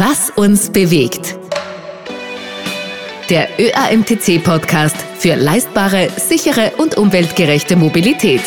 Was 0.00 0.30
uns 0.30 0.70
bewegt. 0.70 1.36
Der 3.30 3.48
ÖAMTC-Podcast 3.58 4.96
für 4.96 5.34
leistbare, 5.34 6.08
sichere 6.16 6.74
und 6.78 6.96
umweltgerechte 6.96 7.74
Mobilität. 7.74 8.42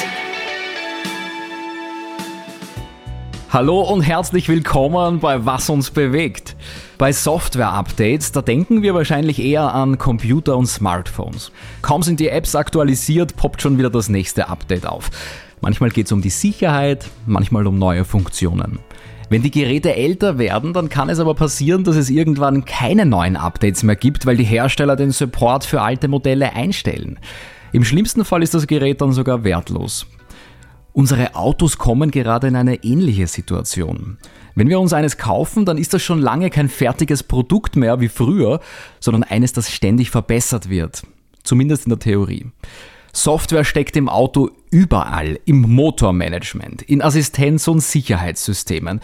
Hallo 3.50 3.82
und 3.82 4.02
herzlich 4.02 4.48
willkommen 4.48 5.20
bei 5.20 5.46
Was 5.46 5.70
uns 5.70 5.92
bewegt. 5.92 6.56
Bei 6.98 7.12
Software-Updates, 7.12 8.32
da 8.32 8.42
denken 8.42 8.82
wir 8.82 8.94
wahrscheinlich 8.94 9.44
eher 9.44 9.74
an 9.74 9.98
Computer 9.98 10.56
und 10.56 10.68
Smartphones. 10.68 11.52
Kaum 11.82 12.02
sind 12.02 12.22
die 12.22 12.30
Apps 12.30 12.56
aktualisiert, 12.56 13.36
poppt 13.36 13.62
schon 13.62 13.78
wieder 13.78 13.90
das 13.90 14.08
nächste 14.08 14.48
Update 14.48 14.86
auf. 14.86 15.10
Manchmal 15.60 15.90
geht 15.90 16.06
es 16.06 16.14
um 16.14 16.22
die 16.22 16.30
Sicherheit, 16.30 17.10
manchmal 17.26 17.68
um 17.68 17.78
neue 17.78 18.06
Funktionen. 18.06 18.80
Wenn 19.32 19.44
die 19.44 19.50
Geräte 19.50 19.96
älter 19.96 20.38
werden, 20.40 20.74
dann 20.74 20.90
kann 20.90 21.08
es 21.08 21.20
aber 21.20 21.36
passieren, 21.36 21.86
dass 21.86 21.96
es 21.96 22.10
irgendwann 22.10 22.66
keine 22.66 23.06
neuen 23.06 23.38
Updates 23.38 23.82
mehr 23.82 23.96
gibt, 23.96 24.26
weil 24.26 24.36
die 24.36 24.44
Hersteller 24.44 24.98
den 24.98 25.12
Support 25.12 25.64
für 25.64 25.82
alte 25.82 26.10
Modelle 26.10 26.52
einstellen. 26.54 27.18
Im 27.72 27.86
schlimmsten 27.86 28.26
Fall 28.26 28.44
ist 28.44 28.54
das 28.54 28.68
Gerät 28.68 29.00
dann 29.00 29.14
sogar 29.14 29.46
wertlos. 29.46 30.06
Unsere 30.92 31.34
Autos 31.34 31.78
kommen 31.78 32.12
gerade 32.12 32.48
in 32.48 32.58
eine 32.58 32.84
ähnliche 32.84 33.26
Situation. 33.26 34.18
Wenn 34.56 34.68
wir 34.68 34.82
uns 34.82 34.92
eines 34.92 35.18
kaufen, 35.18 35.64
dann 35.64 35.78
ist 35.78 35.94
das 35.94 36.02
schon 36.02 36.20
lange 36.20 36.50
kein 36.50 36.68
fertiges 36.68 37.24
Produkt 37.24 37.78
mehr 37.78 38.02
wie 38.02 38.10
früher, 38.10 38.60
sondern 39.00 39.24
eines, 39.24 39.54
das 39.54 39.72
ständig 39.72 40.10
verbessert 40.10 40.70
wird. 40.70 41.04
Zumindest 41.44 41.86
in 41.86 41.92
der 41.92 42.00
Theorie. 42.00 42.48
Software 43.14 43.64
steckt 43.64 43.98
im 43.98 44.10
Auto 44.10 44.50
überall, 44.70 45.40
im 45.46 45.62
Motormanagement, 45.62 46.82
in 46.84 47.02
Assistenz- 47.02 47.68
und 47.68 47.82
Sicherheitssystemen, 47.82 49.02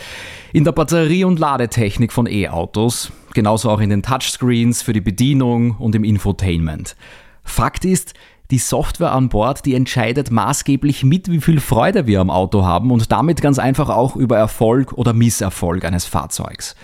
in 0.53 0.63
der 0.63 0.71
Batterie- 0.71 1.25
und 1.25 1.39
Ladetechnik 1.39 2.13
von 2.13 2.27
E-Autos, 2.27 3.11
genauso 3.33 3.69
auch 3.69 3.79
in 3.79 3.89
den 3.89 4.03
Touchscreens 4.03 4.81
für 4.81 4.93
die 4.93 5.01
Bedienung 5.01 5.71
und 5.71 5.93
im 5.95 6.03
Infotainment. 6.03 6.95
Fakt 7.43 7.85
ist, 7.85 8.13
die 8.49 8.59
Software 8.59 9.11
an 9.11 9.27
Bord, 9.27 9.65
die 9.65 9.75
entscheidet 9.75 10.31
maßgeblich 10.31 11.03
mit, 11.03 11.29
wie 11.29 11.41
viel 11.41 11.59
Freude 11.59 12.07
wir 12.07 12.21
am 12.21 12.29
Auto 12.29 12.63
haben 12.63 12.91
und 12.91 13.11
damit 13.11 13.41
ganz 13.41 13.59
einfach 13.59 13.89
auch 13.89 14.15
über 14.15 14.37
Erfolg 14.37 14.93
oder 14.93 15.11
Misserfolg 15.11 15.83
eines 15.83 16.05
Fahrzeugs. 16.05 16.75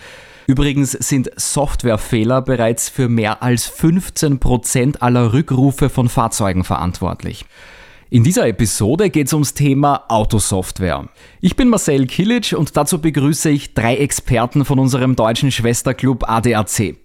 Übrigens 0.46 0.92
sind 0.92 1.30
Softwarefehler 1.36 2.42
bereits 2.42 2.88
für 2.88 3.08
mehr 3.08 3.42
als 3.42 3.70
15% 3.70 4.98
aller 4.98 5.32
Rückrufe 5.32 5.88
von 5.88 6.08
Fahrzeugen 6.08 6.64
verantwortlich. 6.64 7.46
In 8.10 8.22
dieser 8.22 8.46
Episode 8.46 9.10
geht 9.10 9.26
es 9.26 9.32
ums 9.32 9.54
Thema 9.54 10.04
Autosoftware. 10.08 11.08
Ich 11.40 11.56
bin 11.56 11.68
Marcel 11.68 12.06
Kilic 12.06 12.54
und 12.56 12.76
dazu 12.76 13.00
begrüße 13.00 13.50
ich 13.50 13.74
drei 13.74 13.96
Experten 13.96 14.64
von 14.64 14.78
unserem 14.78 15.16
deutschen 15.16 15.50
Schwesterclub 15.50 16.28
ADAC. 16.28 16.96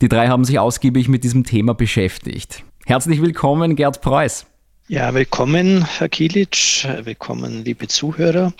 Die 0.00 0.08
drei 0.08 0.28
haben 0.28 0.44
sich 0.44 0.58
ausgiebig 0.58 1.08
mit 1.08 1.24
diesem 1.24 1.44
Thema 1.44 1.74
beschäftigt. 1.74 2.64
Herzlich 2.86 3.20
willkommen, 3.20 3.76
Gerd 3.76 4.00
Preuß. 4.00 4.46
Ja, 4.90 5.12
willkommen, 5.12 5.84
Herr 5.84 6.08
Kilic. 6.08 6.88
Willkommen, 7.02 7.62
liebe 7.62 7.88
Zuhörer. 7.88 8.54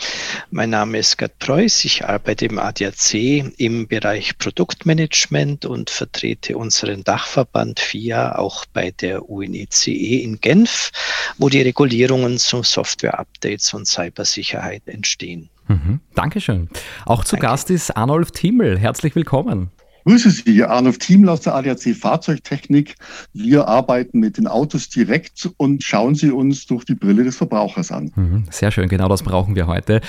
Mein 0.51 0.69
Name 0.69 0.99
ist 0.99 1.17
Gerd 1.17 1.39
Preuß. 1.39 1.87
Ich 1.87 2.05
arbeite 2.05 2.45
im 2.45 2.59
ADAC 2.59 3.15
im 3.57 3.89
Bereich 3.89 4.37
Produktmanagement 4.37 5.65
und 5.65 5.89
vertrete 5.89 6.59
unseren 6.59 7.03
Dachverband 7.03 7.81
FIA 7.81 8.37
auch 8.37 8.67
bei 8.75 8.91
der 8.91 9.31
UNECE 9.31 9.91
in 10.23 10.39
Genf, 10.39 10.91
wo 11.39 11.49
die 11.49 11.63
Regulierungen 11.63 12.37
zu 12.37 12.63
Software-Updates 12.63 13.73
und 13.73 13.87
Cybersicherheit 13.87 14.83
entstehen. 14.85 15.49
Mhm, 15.69 16.01
Dankeschön. 16.15 16.69
Auch 17.07 17.25
zu 17.25 17.37
Danke. 17.37 17.47
Gast 17.47 17.71
ist 17.71 17.97
Arnolf 17.97 18.33
Thimmel. 18.33 18.79
Herzlich 18.79 19.15
willkommen. 19.15 19.71
Grüße 20.05 20.31
Sie, 20.31 20.65
Arnulf 20.65 20.99
Thieml 20.99 21.29
aus 21.29 21.41
der 21.43 21.55
ADAC 21.55 21.95
Fahrzeugtechnik. 21.95 22.95
Wir 23.33 23.69
arbeiten 23.69 24.21
mit 24.21 24.39
den 24.39 24.47
Autos 24.47 24.89
direkt 24.89 25.51
und 25.57 25.83
schauen 25.83 26.15
sie 26.15 26.31
uns 26.31 26.67
durch 26.67 26.85
die 26.85 26.95
Brille 26.95 27.25
des 27.25 27.37
Verbrauchers 27.37 27.93
an. 27.93 28.13
Mhm, 28.15 28.45
sehr 28.51 28.71
schön, 28.71 28.89
genau 28.89 29.09
das 29.09 29.23
brauchen 29.23 29.55
wir 29.55 29.67
heute. 29.67 30.01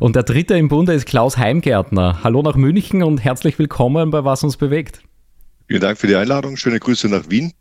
Und 0.00 0.16
der 0.16 0.22
dritte 0.22 0.56
im 0.56 0.68
Bunde 0.68 0.92
ist 0.92 1.06
Klaus 1.06 1.38
Heimgärtner. 1.38 2.20
Hallo 2.24 2.42
nach 2.42 2.56
München 2.56 3.02
und 3.02 3.22
herzlich 3.22 3.58
willkommen 3.58 4.10
bei 4.10 4.24
Was 4.24 4.42
uns 4.42 4.56
bewegt. 4.56 5.02
Vielen 5.68 5.80
Dank 5.80 5.98
für 5.98 6.06
die 6.06 6.16
Einladung. 6.16 6.56
Schöne 6.56 6.78
Grüße 6.78 7.08
nach 7.08 7.30
Wien. 7.30 7.52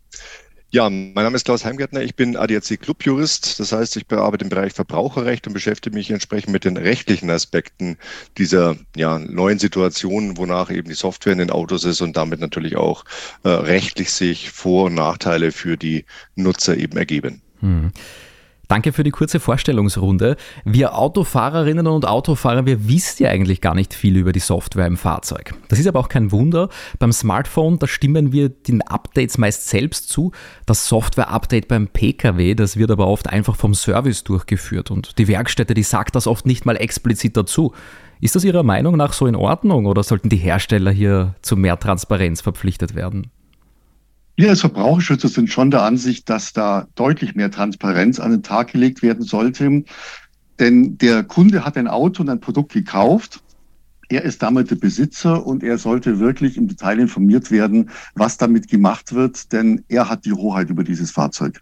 Ja, 0.73 0.89
mein 0.89 1.13
Name 1.13 1.35
ist 1.35 1.45
Klaus 1.45 1.66
Heimgärtner. 1.66 2.01
Ich 2.01 2.16
bin 2.16 2.35
ADAC 2.35 2.79
Clubjurist. 2.81 3.59
Das 3.59 3.72
heißt, 3.72 3.95
ich 3.95 4.07
bearbeite 4.07 4.44
im 4.44 4.50
Bereich 4.50 4.73
Verbraucherrecht 4.73 5.45
und 5.45 5.53
beschäftige 5.53 5.95
mich 5.95 6.09
entsprechend 6.09 6.51
mit 6.51 6.66
den 6.66 6.78
rechtlichen 6.78 7.29
Aspekten 7.29 8.00
dieser 8.39 8.75
ja, 8.95 9.19
neuen 9.19 9.59
Situation, 9.59 10.35
wonach 10.35 10.72
eben 10.72 10.89
die 10.89 10.95
Software 10.95 11.33
in 11.33 11.38
den 11.38 11.51
Autos 11.51 11.83
ist 11.85 12.01
und 12.01 12.17
damit 12.17 12.39
natürlich 12.39 12.75
auch 12.75 13.06
äh, 13.44 13.50
rechtlich 13.50 14.09
sich 14.09 14.50
Vor- 14.50 14.85
und 14.85 14.95
Nachteile 14.95 15.51
für 15.51 15.78
die 15.78 16.06
Nutzer 16.33 16.75
eben 16.75 16.97
ergeben. 16.97 17.44
Hm. 17.59 17.91
Danke 18.69 18.94
für 18.94 19.03
die 19.03 19.12
kurze 19.12 19.40
Vorstellungsrunde. 19.41 20.38
Wir 20.63 20.97
Autofahrerinnen 20.97 21.85
und 21.85 22.07
Autofahrer, 22.07 22.66
wir 22.66 22.88
wissen 22.88 23.24
ja 23.24 23.29
eigentlich 23.29 23.59
gar 23.59 23.75
nicht 23.75 23.94
viel 23.94 24.16
über 24.16 24.31
die 24.31 24.40
Software 24.40 24.88
im 24.88 24.96
Fahrzeug. 24.96 25.53
Das 25.68 25.79
ist 25.79 25.88
aber 25.88 26.00
auch 26.00 26.07
kein 26.07 26.31
Wunder. 26.31 26.69
Beim 26.97 27.12
Smartphone, 27.12 27.78
da 27.78 27.88
stimmen 27.88 28.31
wir 28.31 28.47
den 28.50 28.81
Updates 28.81 29.38
meist 29.38 29.68
selbst 29.68 30.09
zu. 30.09 30.31
Das 30.66 30.88
Software-Update 30.88 31.68
beim 31.68 31.88
Pkw, 31.90 32.56
das 32.56 32.78
wird 32.78 32.91
aber 32.91 33.07
oft 33.07 33.29
einfach 33.29 33.57
vom 33.57 33.74
Service 33.74 34.24
durchgeführt 34.24 34.91
und 34.91 35.18
die 35.18 35.28
Werkstätte, 35.28 35.74
die 35.74 35.84
sagt 35.84 36.16
das 36.16 36.25
oft 36.25 36.45
nicht 36.45 36.66
mal 36.66 36.78
explizit 36.78 37.35
dazu. 37.35 37.74
Ist 38.22 38.38
das 38.38 38.45
Ihrer 38.45 38.63
Meinung 38.63 38.95
nach 38.95 39.12
so 39.12 39.28
in 39.28 39.35
Ordnung 39.35 39.85
oder 39.85 40.01
sollten 40.03 40.30
die 40.30 40.38
Hersteller 40.38 40.91
hier 40.91 41.35
zu 41.41 41.57
mehr 41.57 41.78
Transparenz 41.78 42.40
verpflichtet 42.40 42.95
werden? 42.95 43.32
Wir 44.35 44.49
als 44.49 44.61
Verbraucherschützer 44.61 45.27
sind 45.29 45.51
schon 45.51 45.69
der 45.69 45.83
Ansicht, 45.83 46.27
dass 46.27 46.53
da 46.53 46.88
deutlich 46.95 47.35
mehr 47.35 47.51
Transparenz 47.51 48.19
an 48.19 48.31
den 48.31 48.44
Tag 48.44 48.71
gelegt 48.71 49.03
werden 49.03 49.23
sollte. 49.23 49.83
Denn 50.59 50.97
der 50.97 51.23
Kunde 51.23 51.66
hat 51.66 51.77
ein 51.77 51.88
Auto 51.88 52.23
und 52.23 52.29
ein 52.29 52.39
Produkt 52.39 52.73
gekauft. 52.73 53.44
Er 54.09 54.23
ist 54.23 54.41
damit 54.41 54.71
der 54.71 54.75
Besitzer 54.75 55.45
und 55.45 55.63
er 55.63 55.77
sollte 55.77 56.19
wirklich 56.19 56.57
im 56.57 56.67
Detail 56.67 56.99
informiert 56.99 57.51
werden, 57.51 57.91
was 58.16 58.38
damit 58.38 58.67
gemacht 58.69 59.13
wird, 59.13 59.51
denn 59.53 59.83
er 59.88 60.09
hat 60.09 60.25
die 60.25 60.33
Hoheit 60.33 60.69
über 60.69 60.83
dieses 60.83 61.11
Fahrzeug. 61.11 61.61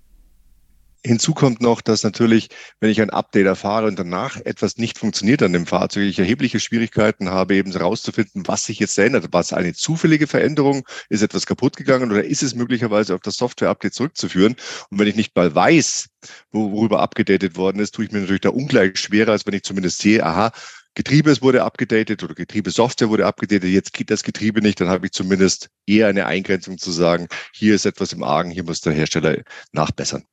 Hinzu 1.03 1.33
kommt 1.33 1.61
noch, 1.61 1.81
dass 1.81 2.03
natürlich, 2.03 2.49
wenn 2.79 2.91
ich 2.91 3.01
ein 3.01 3.09
Update 3.09 3.47
erfahre 3.47 3.87
und 3.87 3.97
danach 3.97 4.37
etwas 4.37 4.77
nicht 4.77 4.99
funktioniert 4.99 5.41
an 5.41 5.51
dem 5.51 5.65
Fahrzeug, 5.65 6.03
ich 6.03 6.19
erhebliche 6.19 6.59
Schwierigkeiten 6.59 7.29
habe, 7.29 7.55
eben 7.55 7.71
herauszufinden, 7.71 8.47
was 8.47 8.65
sich 8.65 8.77
jetzt 8.77 8.99
ändert. 8.99 9.33
War 9.33 9.41
es 9.41 9.51
eine 9.51 9.73
zufällige 9.73 10.27
Veränderung? 10.27 10.85
Ist 11.09 11.23
etwas 11.23 11.47
kaputt 11.47 11.75
gegangen 11.75 12.11
oder 12.11 12.23
ist 12.23 12.43
es 12.43 12.53
möglicherweise 12.53 13.15
auf 13.15 13.21
das 13.21 13.37
Software-Update 13.37 13.95
zurückzuführen? 13.95 14.55
Und 14.91 14.99
wenn 14.99 15.07
ich 15.07 15.15
nicht 15.15 15.35
mal 15.35 15.53
weiß, 15.53 16.09
worüber 16.51 16.99
abgedatet 16.99 17.55
worden 17.55 17.79
ist, 17.79 17.95
tue 17.95 18.05
ich 18.05 18.11
mir 18.11 18.19
natürlich 18.19 18.41
da 18.41 18.49
ungleich 18.49 18.97
schwerer, 18.97 19.31
als 19.31 19.47
wenn 19.47 19.55
ich 19.55 19.63
zumindest 19.63 19.99
sehe, 19.99 20.23
aha, 20.23 20.51
Getriebe 20.93 21.41
wurde 21.41 21.63
abgedatet 21.63 22.21
oder 22.21 22.35
Getriebesoftware 22.35 23.09
wurde 23.09 23.25
abgedatet, 23.25 23.69
jetzt 23.69 23.93
geht 23.93 24.11
das 24.11 24.23
Getriebe 24.23 24.61
nicht, 24.61 24.81
dann 24.81 24.89
habe 24.89 25.05
ich 25.05 25.13
zumindest 25.13 25.69
eher 25.87 26.07
eine 26.07 26.25
Eingrenzung 26.25 26.77
zu 26.77 26.91
sagen, 26.91 27.27
hier 27.53 27.73
ist 27.73 27.85
etwas 27.85 28.13
im 28.13 28.23
Argen, 28.23 28.51
hier 28.51 28.65
muss 28.65 28.81
der 28.81 28.93
Hersteller 28.93 29.37
nachbessern. 29.71 30.25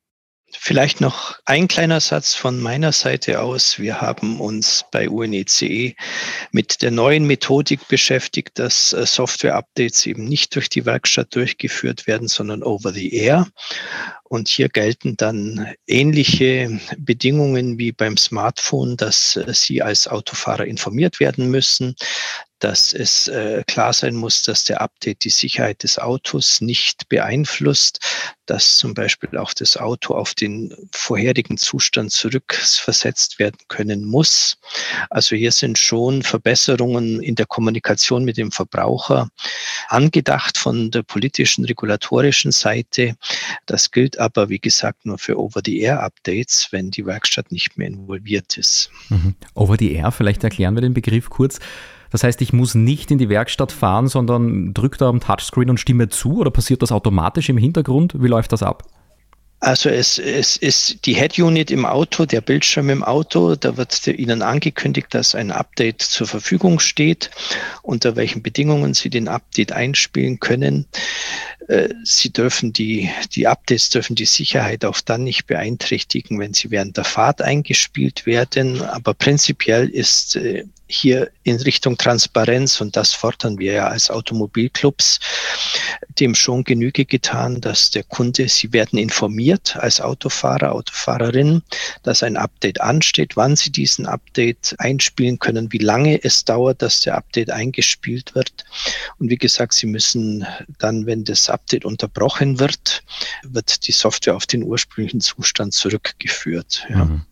Vielleicht 0.50 1.02
noch 1.02 1.38
ein 1.44 1.68
kleiner 1.68 2.00
Satz 2.00 2.34
von 2.34 2.58
meiner 2.58 2.92
Seite 2.92 3.42
aus. 3.42 3.78
Wir 3.78 4.00
haben 4.00 4.40
uns 4.40 4.84
bei 4.90 5.10
UNECE 5.10 5.94
mit 6.52 6.80
der 6.80 6.90
neuen 6.90 7.26
Methodik 7.26 7.86
beschäftigt, 7.88 8.58
dass 8.58 8.94
äh, 8.94 9.04
Software-Updates 9.04 10.06
eben 10.06 10.24
nicht 10.24 10.54
durch 10.54 10.70
die 10.70 10.86
Werkstatt 10.86 11.34
durchgeführt 11.34 12.06
werden, 12.06 12.28
sondern 12.28 12.62
over 12.62 12.92
the 12.92 13.14
air. 13.14 13.46
Und 14.24 14.48
hier 14.48 14.68
gelten 14.70 15.16
dann 15.16 15.74
ähnliche 15.86 16.80
Bedingungen 16.96 17.78
wie 17.78 17.92
beim 17.92 18.16
Smartphone, 18.16 18.96
dass 18.96 19.36
äh, 19.36 19.52
Sie 19.52 19.82
als 19.82 20.08
Autofahrer 20.08 20.64
informiert 20.64 21.20
werden 21.20 21.50
müssen, 21.50 21.94
dass 22.58 22.92
es 22.92 23.28
äh, 23.28 23.62
klar 23.66 23.92
sein 23.92 24.14
muss, 24.14 24.42
dass 24.42 24.64
der 24.64 24.80
Update 24.80 25.24
die 25.24 25.30
Sicherheit 25.30 25.82
des 25.82 25.98
Autos 25.98 26.60
nicht 26.60 27.08
beeinflusst, 27.08 28.00
dass 28.46 28.78
zum 28.78 28.94
Beispiel 28.94 29.36
auch 29.38 29.52
das 29.52 29.76
Auto 29.76 30.14
auf 30.14 30.34
den 30.34 30.74
vorherigen 30.92 31.58
Zustand 31.58 32.10
zurückversetzt 32.12 33.38
werden 33.38 33.58
können 33.68 34.04
muss. 34.04 34.58
Also 35.10 35.36
hier 35.36 35.52
sind 35.52 35.78
schon 35.78 36.22
Verbesserungen 36.22 37.22
in 37.22 37.34
der 37.34 37.46
Kommunikation 37.46 38.24
mit 38.24 38.38
dem 38.38 38.50
Verbraucher 38.50 39.30
angedacht 39.88 40.58
von 40.58 40.90
der 40.90 41.02
politischen, 41.02 41.64
regulatorischen 41.64 42.50
Seite. 42.50 43.16
Das 43.66 43.90
gilt 43.90 44.18
aber, 44.18 44.48
wie 44.48 44.58
gesagt, 44.58 45.04
nur 45.04 45.18
für 45.18 45.38
Over-the-Air-Updates, 45.38 46.68
wenn 46.70 46.90
die 46.90 47.06
Werkstatt 47.06 47.52
nicht 47.52 47.76
mehr 47.76 47.88
involviert 47.88 48.56
ist. 48.56 48.90
Mhm. 49.10 49.34
Over-the-Air, 49.54 50.10
vielleicht 50.10 50.42
erklären 50.42 50.74
wir 50.74 50.80
den 50.80 50.94
Begriff 50.94 51.30
kurz. 51.30 51.60
Das 52.10 52.24
heißt, 52.24 52.40
ich 52.42 52.52
muss 52.52 52.74
nicht 52.74 53.10
in 53.10 53.18
die 53.18 53.28
Werkstatt 53.28 53.72
fahren, 53.72 54.08
sondern 54.08 54.74
drücke 54.74 54.98
da 54.98 55.08
am 55.08 55.20
Touchscreen 55.20 55.70
und 55.70 55.78
stimme 55.78 56.08
zu 56.08 56.38
oder 56.38 56.50
passiert 56.50 56.82
das 56.82 56.92
automatisch 56.92 57.48
im 57.48 57.58
Hintergrund? 57.58 58.14
Wie 58.16 58.28
läuft 58.28 58.52
das 58.52 58.62
ab? 58.62 58.84
Also 59.60 59.88
es, 59.88 60.18
es 60.18 60.56
ist 60.56 61.04
die 61.04 61.14
Head 61.14 61.36
Unit 61.40 61.72
im 61.72 61.84
Auto, 61.84 62.26
der 62.26 62.40
Bildschirm 62.40 62.90
im 62.90 63.02
Auto, 63.02 63.56
da 63.56 63.76
wird 63.76 64.06
Ihnen 64.06 64.40
angekündigt, 64.40 65.08
dass 65.10 65.34
ein 65.34 65.50
Update 65.50 66.00
zur 66.00 66.28
Verfügung 66.28 66.78
steht, 66.78 67.30
unter 67.82 68.14
welchen 68.14 68.40
Bedingungen 68.40 68.94
Sie 68.94 69.10
den 69.10 69.26
Update 69.26 69.72
einspielen 69.72 70.38
können. 70.38 70.86
Äh, 71.68 71.90
sie 72.02 72.32
dürfen 72.32 72.72
die, 72.72 73.10
die 73.32 73.46
Updates 73.46 73.90
dürfen 73.90 74.16
die 74.16 74.24
Sicherheit 74.24 74.84
auch 74.84 75.00
dann 75.00 75.24
nicht 75.24 75.46
beeinträchtigen, 75.46 76.38
wenn 76.38 76.54
sie 76.54 76.70
während 76.70 76.96
der 76.96 77.04
Fahrt 77.04 77.42
eingespielt 77.42 78.26
werden. 78.26 78.82
Aber 78.82 79.14
prinzipiell 79.14 79.88
ist 79.88 80.36
äh, 80.36 80.64
hier 80.88 81.30
in 81.42 81.56
Richtung 81.56 81.96
Transparenz, 81.98 82.80
und 82.80 82.96
das 82.96 83.12
fordern 83.12 83.58
wir 83.58 83.72
ja 83.74 83.88
als 83.88 84.10
Automobilclubs, 84.10 85.20
dem 86.18 86.34
schon 86.34 86.64
Genüge 86.64 87.04
getan, 87.04 87.60
dass 87.60 87.90
der 87.90 88.04
Kunde, 88.04 88.48
sie 88.48 88.72
werden 88.72 88.98
informiert 88.98 89.76
als 89.76 90.00
Autofahrer, 90.00 90.72
Autofahrerin, 90.72 91.62
dass 92.02 92.22
ein 92.22 92.36
Update 92.36 92.80
ansteht, 92.80 93.36
wann 93.36 93.54
sie 93.54 93.70
diesen 93.70 94.06
Update 94.06 94.74
einspielen 94.78 95.38
können, 95.38 95.72
wie 95.72 95.78
lange 95.78 96.22
es 96.24 96.44
dauert, 96.44 96.80
dass 96.80 97.00
der 97.00 97.16
Update 97.16 97.50
eingespielt 97.50 98.34
wird. 98.34 98.64
Und 99.18 99.30
wie 99.30 99.36
gesagt, 99.36 99.74
sie 99.74 99.86
müssen 99.86 100.46
dann, 100.78 101.06
wenn 101.06 101.24
das 101.24 101.50
Update 101.58 101.84
unterbrochen 101.84 102.60
wird, 102.60 103.02
wird 103.42 103.86
die 103.86 103.92
Software 103.92 104.36
auf 104.36 104.46
den 104.46 104.62
ursprünglichen 104.62 105.20
Zustand 105.20 105.74
zurückgeführt. 105.74 106.86
Ja. 106.88 107.04
Mhm. 107.04 107.22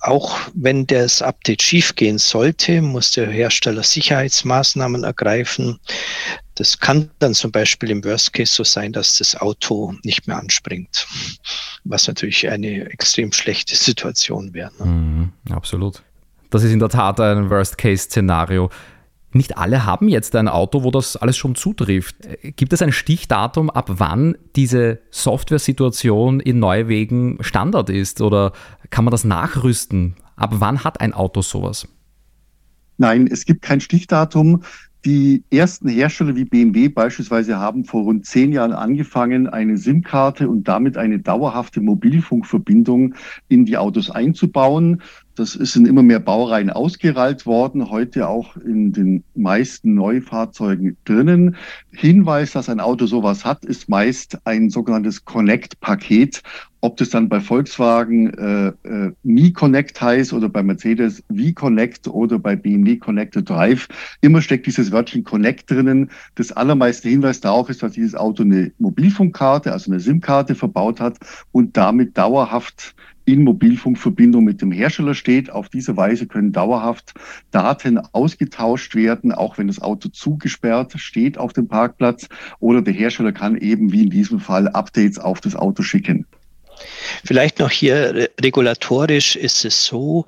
Auch 0.00 0.38
wenn 0.54 0.86
das 0.86 1.20
Update 1.20 1.62
schiefgehen 1.62 2.18
sollte, 2.18 2.80
muss 2.80 3.12
der 3.12 3.28
Hersteller 3.28 3.82
Sicherheitsmaßnahmen 3.82 5.04
ergreifen. 5.04 5.78
Das 6.54 6.78
kann 6.78 7.10
dann 7.18 7.34
zum 7.34 7.52
Beispiel 7.52 7.90
im 7.90 8.02
Worst 8.04 8.32
Case 8.32 8.52
so 8.52 8.64
sein, 8.64 8.92
dass 8.92 9.18
das 9.18 9.36
Auto 9.36 9.94
nicht 10.04 10.26
mehr 10.26 10.38
anspringt, 10.38 11.06
was 11.84 12.08
natürlich 12.08 12.48
eine 12.48 12.90
extrem 12.90 13.32
schlechte 13.32 13.76
Situation 13.76 14.54
wäre. 14.54 14.72
Ne? 14.78 14.86
Mhm, 14.86 15.32
absolut. 15.50 16.02
Das 16.48 16.64
ist 16.64 16.72
in 16.72 16.78
der 16.78 16.88
Tat 16.88 17.20
ein 17.20 17.50
Worst 17.50 17.78
Case 17.78 18.04
Szenario. 18.04 18.70
Nicht 19.32 19.58
alle 19.58 19.86
haben 19.86 20.08
jetzt 20.08 20.34
ein 20.34 20.48
Auto, 20.48 20.82
wo 20.82 20.90
das 20.90 21.16
alles 21.16 21.36
schon 21.36 21.54
zutrifft. 21.54 22.16
Gibt 22.56 22.72
es 22.72 22.82
ein 22.82 22.92
Stichdatum, 22.92 23.70
ab 23.70 23.88
wann 23.88 24.36
diese 24.56 25.00
Software-Situation 25.10 26.40
in 26.40 26.58
Neuwegen 26.58 27.38
Standard 27.40 27.90
ist? 27.90 28.20
Oder 28.20 28.52
kann 28.90 29.04
man 29.04 29.12
das 29.12 29.24
nachrüsten? 29.24 30.16
Ab 30.34 30.54
wann 30.58 30.82
hat 30.82 31.00
ein 31.00 31.12
Auto 31.12 31.42
sowas? 31.42 31.86
Nein, 32.98 33.28
es 33.30 33.44
gibt 33.44 33.62
kein 33.62 33.80
Stichdatum. 33.80 34.62
Die 35.06 35.44
ersten 35.50 35.88
Hersteller 35.88 36.36
wie 36.36 36.44
BMW 36.44 36.88
beispielsweise 36.88 37.58
haben 37.58 37.86
vor 37.86 38.02
rund 38.02 38.26
zehn 38.26 38.52
Jahren 38.52 38.72
angefangen, 38.72 39.46
eine 39.46 39.78
SIM-Karte 39.78 40.46
und 40.46 40.68
damit 40.68 40.98
eine 40.98 41.18
dauerhafte 41.18 41.80
Mobilfunkverbindung 41.80 43.14
in 43.48 43.64
die 43.64 43.78
Autos 43.78 44.10
einzubauen. 44.10 45.00
Das 45.40 45.56
ist 45.56 45.74
in 45.74 45.86
immer 45.86 46.02
mehr 46.02 46.20
Baureihen 46.20 46.68
ausgerollt 46.68 47.46
worden, 47.46 47.88
heute 47.88 48.28
auch 48.28 48.58
in 48.58 48.92
den 48.92 49.24
meisten 49.34 49.94
Neufahrzeugen 49.94 50.98
drinnen. 51.06 51.56
Hinweis, 51.92 52.52
dass 52.52 52.68
ein 52.68 52.78
Auto 52.78 53.06
sowas 53.06 53.42
hat, 53.42 53.64
ist 53.64 53.88
meist 53.88 54.36
ein 54.44 54.68
sogenanntes 54.68 55.24
Connect-Paket. 55.24 56.42
Ob 56.82 56.98
das 56.98 57.08
dann 57.08 57.30
bei 57.30 57.40
Volkswagen 57.40 58.34
äh, 58.34 58.68
äh, 58.86 59.12
Mi 59.22 59.50
Connect 59.50 59.98
heißt 59.98 60.34
oder 60.34 60.50
bei 60.50 60.62
Mercedes 60.62 61.22
V 61.34 61.52
Connect 61.54 62.06
oder 62.08 62.38
bei 62.38 62.54
BMW 62.54 62.98
Connected 62.98 63.48
Drive, 63.48 63.88
immer 64.20 64.42
steckt 64.42 64.66
dieses 64.66 64.92
Wörtchen 64.92 65.24
Connect 65.24 65.70
drinnen. 65.70 66.10
Das 66.34 66.52
allermeiste 66.52 67.08
Hinweis 67.08 67.40
darauf 67.40 67.70
ist, 67.70 67.82
dass 67.82 67.92
dieses 67.92 68.14
Auto 68.14 68.42
eine 68.42 68.72
Mobilfunkkarte, 68.78 69.72
also 69.72 69.90
eine 69.90 70.00
SIM-Karte 70.00 70.54
verbaut 70.54 71.00
hat 71.00 71.16
und 71.52 71.78
damit 71.78 72.18
dauerhaft 72.18 72.94
in 73.32 73.44
Mobilfunkverbindung 73.44 74.44
mit 74.44 74.60
dem 74.60 74.72
Hersteller 74.72 75.14
steht. 75.14 75.50
Auf 75.50 75.68
diese 75.68 75.96
Weise 75.96 76.26
können 76.26 76.52
dauerhaft 76.52 77.14
Daten 77.50 77.98
ausgetauscht 78.12 78.94
werden, 78.94 79.32
auch 79.32 79.58
wenn 79.58 79.68
das 79.68 79.80
Auto 79.80 80.08
zugesperrt 80.08 80.94
steht 80.96 81.38
auf 81.38 81.52
dem 81.52 81.68
Parkplatz 81.68 82.28
oder 82.58 82.82
der 82.82 82.94
Hersteller 82.94 83.32
kann 83.32 83.56
eben 83.56 83.92
wie 83.92 84.02
in 84.02 84.10
diesem 84.10 84.40
Fall 84.40 84.68
Updates 84.68 85.18
auf 85.18 85.40
das 85.40 85.54
Auto 85.54 85.82
schicken. 85.82 86.26
Vielleicht 87.24 87.58
noch 87.58 87.70
hier 87.70 88.30
regulatorisch 88.40 89.36
ist 89.36 89.64
es 89.64 89.84
so, 89.84 90.26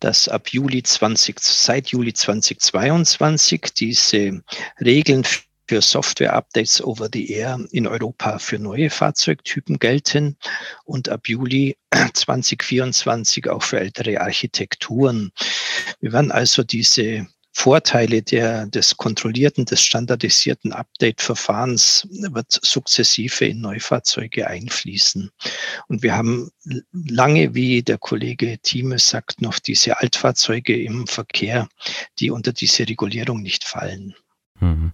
dass 0.00 0.28
ab 0.28 0.48
Juli 0.48 0.82
20, 0.82 1.38
seit 1.40 1.88
Juli 1.88 2.12
2022 2.12 3.60
diese 3.76 4.42
Regeln 4.80 5.24
für 5.68 5.82
Software-Updates 5.82 6.82
over 6.82 7.08
the 7.12 7.30
Air 7.30 7.60
in 7.70 7.86
Europa 7.86 8.38
für 8.38 8.58
neue 8.58 8.90
Fahrzeugtypen 8.90 9.78
gelten 9.78 10.36
und 10.84 11.08
ab 11.08 11.28
Juli 11.28 11.76
2024 12.14 13.48
auch 13.50 13.62
für 13.62 13.78
ältere 13.78 14.20
Architekturen. 14.20 15.30
Wir 16.00 16.12
werden 16.12 16.32
also 16.32 16.62
diese 16.62 17.26
Vorteile 17.52 18.22
der, 18.22 18.66
des 18.66 18.96
kontrollierten, 18.96 19.64
des 19.64 19.82
standardisierten 19.82 20.72
Update-Verfahrens 20.72 22.06
wird 22.08 22.52
sukzessive 22.62 23.46
in 23.46 23.60
Neufahrzeuge 23.60 24.46
einfließen. 24.46 25.30
Und 25.88 26.02
wir 26.04 26.16
haben 26.16 26.50
lange, 26.92 27.54
wie 27.54 27.82
der 27.82 27.98
Kollege 27.98 28.58
Thieme 28.62 29.00
sagt, 29.00 29.42
noch 29.42 29.58
diese 29.58 29.98
Altfahrzeuge 29.98 30.80
im 30.80 31.08
Verkehr, 31.08 31.68
die 32.20 32.30
unter 32.30 32.52
diese 32.52 32.88
Regulierung 32.88 33.42
nicht 33.42 33.64
fallen. 33.64 34.14
Mhm. 34.60 34.92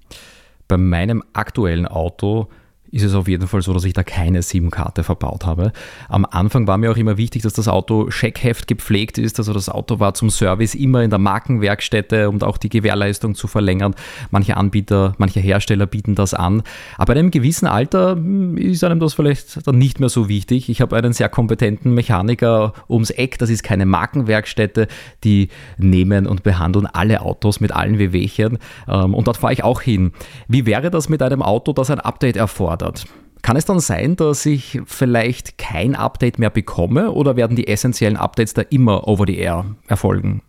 Bei 0.69 0.76
meinem 0.76 1.22
aktuellen 1.32 1.87
Auto 1.87 2.49
ist 2.94 3.02
es 3.02 3.14
auf 3.14 3.26
jeden 3.26 3.49
Fall 3.49 3.61
so, 3.61 3.73
dass 3.73 3.85
ich 3.85 3.93
da 3.93 4.05
keine 4.05 4.41
SIM-Karte 4.41 5.02
verbaut 5.02 5.44
habe. 5.44 5.73
Am 6.08 6.25
Anfang 6.25 6.69
war 6.69 6.79
mir 6.79 6.93
auch 6.93 6.96
immer 6.96 7.17
wichtig, 7.17 7.43
dass 7.43 7.52
das 7.52 7.67
Auto 7.67 8.08
Scheckheft 8.12 8.69
gepflegt 8.69 9.19
ist. 9.19 9.41
Also 9.41 9.52
das 9.52 9.69
Auto 9.69 9.99
war 9.99 10.14
zum 10.14 10.31
Service 10.31 10.76
immer 10.76 11.02
in 11.02 11.11
der 11.11 11.19
Markenwerkstätte, 11.19 12.29
um 12.29 12.41
auch 12.43 12.56
die 12.56 12.69
Gewährleistung 12.69 13.35
zu 13.35 13.49
verlängern. 13.49 13.96
Manche 14.31 14.56
Anbieter, 14.56 15.14
manche 15.19 15.41
Hersteller 15.41 15.87
bieten 15.87 16.14
das 16.14 16.35
an. 16.35 16.62
Aber 16.96 17.14
in 17.14 17.19
einem 17.19 17.31
gewissen 17.32 17.67
Alter 17.67 18.12
hm, 18.12 18.56
ist 18.58 18.85
einem 18.85 19.00
das 19.00 19.14
vielleicht 19.14 19.67
dann 19.67 19.76
nicht 19.76 19.99
mehr 19.99 20.08
so 20.08 20.29
wichtig. 20.29 20.69
Ich 20.69 20.81
habe 20.81 20.94
einen 20.94 21.12
sehr 21.12 21.29
kompetenten 21.29 21.94
Mechaniker 21.94 22.75
ums 22.88 23.11
Eck. 23.11 23.38
Das 23.38 23.50
ist 23.50 23.64
keine 23.64 23.87
Markenwerkstätte. 23.87 24.87
Die 25.25 25.49
nehmen 25.79 26.29
und 26.29 26.44
behandeln 26.44 26.87
alle 26.87 27.23
Autos 27.23 27.58
mit 27.58 27.73
allen 27.73 27.99
Wehwehchen. 27.99 28.58
Ähm, 28.87 29.14
und 29.14 29.26
dort 29.26 29.38
fahre 29.38 29.52
ich 29.52 29.64
auch 29.64 29.81
hin. 29.81 30.12
Wie 30.46 30.64
wäre 30.64 30.93
das 30.93 31.08
mit 31.08 31.23
einem 31.23 31.43
Auto, 31.43 31.73
das 31.73 31.91
ein 31.91 31.99
Update 31.99 32.37
erfordert? 32.37 32.83
Gefordert. 32.84 33.06
Kann 33.42 33.56
es 33.56 33.66
dann 33.66 33.81
sein, 33.81 34.16
dass 34.16 34.46
ich 34.46 34.81
vielleicht 34.86 35.58
kein 35.58 35.94
Update 35.94 36.38
mehr 36.38 36.48
bekomme 36.48 37.12
oder 37.12 37.36
werden 37.36 37.56
die 37.56 37.69
essentiellen 37.69 38.16
Updates 38.16 38.54
da 38.54 38.62
immer 38.62 39.06
over 39.06 39.25
the 39.26 39.36
air 39.36 39.66
erfolgen? 39.86 40.41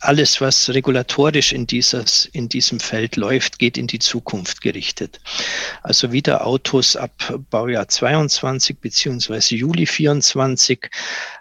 Alles, 0.00 0.40
was 0.40 0.68
regulatorisch 0.68 1.52
in, 1.52 1.66
dieses, 1.66 2.26
in 2.26 2.48
diesem 2.48 2.78
Feld 2.78 3.16
läuft, 3.16 3.58
geht 3.58 3.76
in 3.76 3.86
die 3.86 3.98
Zukunft 3.98 4.60
gerichtet. 4.60 5.20
Also 5.82 6.12
wieder 6.12 6.46
Autos 6.46 6.94
ab 6.94 7.12
Baujahr 7.50 7.88
22 7.88 8.78
beziehungsweise 8.78 9.56
Juli 9.56 9.86
24 9.86 10.90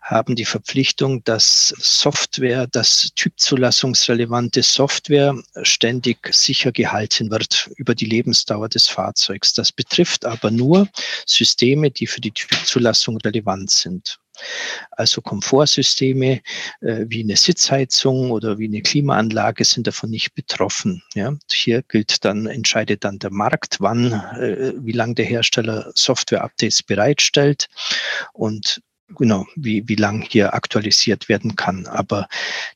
haben 0.02 0.36
die 0.36 0.46
Verpflichtung, 0.46 1.24
dass 1.24 1.70
Software, 1.78 2.66
dass 2.68 3.12
typzulassungsrelevante 3.16 4.64
Software 4.64 5.36
ständig 5.62 6.34
sicher 6.34 6.72
gehalten 6.72 7.30
wird 7.30 7.70
über 7.76 7.94
die 7.94 8.06
Lebensdauer 8.06 8.70
des 8.70 8.88
Fahrzeugs. 8.88 9.54
Das 9.54 9.72
betrifft 9.72 10.26
aber 10.26 10.50
nur 10.50 10.88
Systeme, 11.26 11.92
die 11.92 12.08
für 12.08 12.22
die 12.22 12.32
Typzulassung 12.32 13.18
relevant 13.18 13.70
sind. 13.70 14.20
Also 14.92 15.22
Komfortsysteme 15.22 16.42
äh, 16.82 17.06
wie 17.08 17.24
eine 17.24 17.36
Sitzheizung 17.36 18.32
oder 18.32 18.58
wie 18.58 18.68
eine 18.68 18.82
Klimaanlage 18.82 19.66
sind 19.66 19.88
davon 19.88 20.10
nicht 20.10 20.34
betroffen. 20.34 21.04
Ja? 21.14 21.34
Hier 21.52 21.84
gilt 21.84 22.24
dann, 22.26 22.48
entscheidet 22.48 23.04
dann 23.04 23.20
der 23.20 23.32
Markt, 23.32 23.78
wann, 23.80 24.14
äh, 24.14 24.74
wie 24.78 24.92
lange 24.92 25.16
der 25.16 25.26
Hersteller 25.26 25.92
Software-Updates 25.96 26.84
bereitstellt 26.84 27.68
und 28.34 28.82
genau, 29.16 29.46
wie, 29.56 29.88
wie 29.88 29.96
lang 29.96 30.22
hier 30.22 30.54
aktualisiert 30.54 31.30
werden 31.30 31.56
kann. 31.56 31.88
Aber 31.88 32.28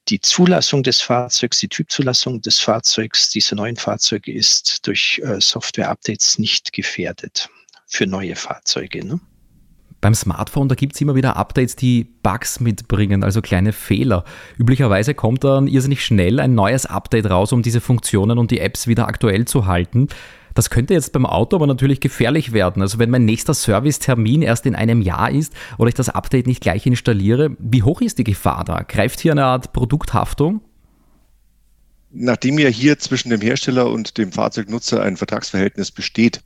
die 0.08 0.22
Zulassung 0.22 0.84
des 0.84 1.01
Fahrzeugs, 1.01 1.60
die 1.60 1.68
Typzulassung 1.68 2.41
des 2.41 2.60
Fahrzeugs, 2.60 3.30
dieser 3.30 3.56
neuen 3.56 3.75
Fahrzeuge 3.75 4.34
ist 4.34 4.86
durch 4.88 5.22
äh, 5.24 5.39
Software-Updates 5.39 6.39
nicht 6.39 6.74
gefährdet 6.74 7.50
für 7.88 8.08
neue 8.08 8.36
Fahrzeuge. 8.36 9.06
Ne? 9.06 9.20
Beim 10.01 10.15
Smartphone, 10.15 10.67
da 10.67 10.74
gibt 10.74 10.96
es 10.96 11.01
immer 11.01 11.13
wieder 11.13 11.38
Updates, 11.38 11.75
die 11.75 12.08
Bugs 12.24 12.60
mitbringen, 12.60 13.24
also 13.24 13.41
kleine 13.41 13.72
Fehler. 13.72 14.24
Üblicherweise 14.58 15.13
kommt 15.13 15.43
dann 15.43 15.67
irrsinnig 15.67 16.03
schnell 16.03 16.39
ein 16.39 16.55
neues 16.55 16.88
Update 16.88 17.29
raus, 17.29 17.53
um 17.53 17.62
diese 17.62 17.81
Funktionen 17.81 18.39
und 18.39 18.50
die 18.50 18.60
Apps 18.60 18.88
wieder 18.88 19.08
aktuell 19.08 19.46
zu 19.46 19.67
halten. 19.67 20.08
Das 20.55 20.72
könnte 20.72 20.96
jetzt 20.96 21.13
beim 21.13 21.27
Auto 21.27 21.55
aber 21.55 21.67
natürlich 21.67 22.00
gefährlich 22.00 22.51
werden. 22.51 22.81
Also 22.81 22.98
wenn 22.98 23.12
mein 23.12 23.25
nächster 23.25 23.53
Servicetermin 23.53 24.41
erst 24.41 24.65
in 24.65 24.75
einem 24.75 25.01
Jahr 25.01 25.29
ist 25.29 25.53
oder 25.77 25.89
ich 25.89 25.96
das 25.96 26.10
Update 26.10 26.48
nicht 26.48 26.62
gleich 26.62 26.86
installiere, 26.88 27.55
wie 27.60 27.84
hoch 27.84 28.01
ist 28.01 28.17
die 28.17 28.24
Gefahr 28.24 28.63
da? 28.65 28.81
Greift 28.81 29.20
hier 29.20 29.31
eine 29.31 29.46
Art 29.46 29.72
Produkthaftung? 29.72 30.62
Nachdem 32.13 32.60
ja 32.60 32.68
hier 32.68 33.00
zwischen 33.00 33.30
dem 33.30 33.39
Hersteller 33.39 33.89
und 33.89 34.18
dem 34.18 34.34
Fahrzeugnutzer 34.34 35.01
ein 35.01 35.15
Vertragsverhältnis 35.15 35.91
besteht, 35.91 36.41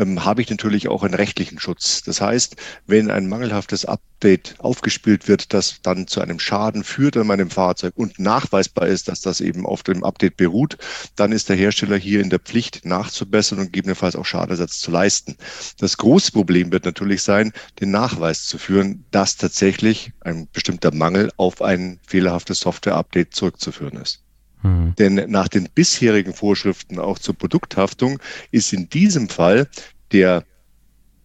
ähm, 0.00 0.24
habe 0.24 0.42
ich 0.42 0.50
natürlich 0.50 0.88
auch 0.88 1.04
einen 1.04 1.14
rechtlichen 1.14 1.60
Schutz. 1.60 2.02
Das 2.02 2.20
heißt, 2.20 2.56
wenn 2.88 3.12
ein 3.12 3.28
mangelhaftes 3.28 3.84
Update 3.84 4.56
aufgespielt 4.58 5.28
wird, 5.28 5.54
das 5.54 5.76
dann 5.82 6.08
zu 6.08 6.20
einem 6.20 6.40
Schaden 6.40 6.82
führt 6.82 7.16
an 7.16 7.28
meinem 7.28 7.48
Fahrzeug 7.48 7.92
und 7.94 8.18
nachweisbar 8.18 8.88
ist, 8.88 9.06
dass 9.06 9.20
das 9.20 9.40
eben 9.40 9.66
auf 9.66 9.84
dem 9.84 10.02
Update 10.02 10.36
beruht, 10.36 10.78
dann 11.14 11.30
ist 11.30 11.48
der 11.48 11.54
Hersteller 11.54 11.96
hier 11.96 12.20
in 12.20 12.30
der 12.30 12.40
Pflicht 12.40 12.84
nachzubessern 12.84 13.60
und 13.60 13.66
gegebenenfalls 13.66 14.16
auch 14.16 14.26
Schadenersatz 14.26 14.80
zu 14.80 14.90
leisten. 14.90 15.36
Das 15.78 15.96
große 15.96 16.32
Problem 16.32 16.72
wird 16.72 16.86
natürlich 16.86 17.22
sein, 17.22 17.52
den 17.80 17.92
Nachweis 17.92 18.46
zu 18.46 18.58
führen, 18.58 19.04
dass 19.12 19.36
tatsächlich 19.36 20.10
ein 20.22 20.48
bestimmter 20.52 20.92
Mangel 20.92 21.30
auf 21.36 21.62
ein 21.62 22.00
fehlerhaftes 22.04 22.58
Software-Update 22.58 23.32
zurückzuführen 23.32 23.96
ist. 23.98 24.23
Mhm. 24.64 24.94
Denn 24.98 25.30
nach 25.30 25.48
den 25.48 25.68
bisherigen 25.72 26.32
Vorschriften 26.32 26.98
auch 26.98 27.18
zur 27.18 27.36
Produkthaftung 27.36 28.18
ist 28.50 28.72
in 28.72 28.88
diesem 28.88 29.28
Fall 29.28 29.68
der 30.10 30.44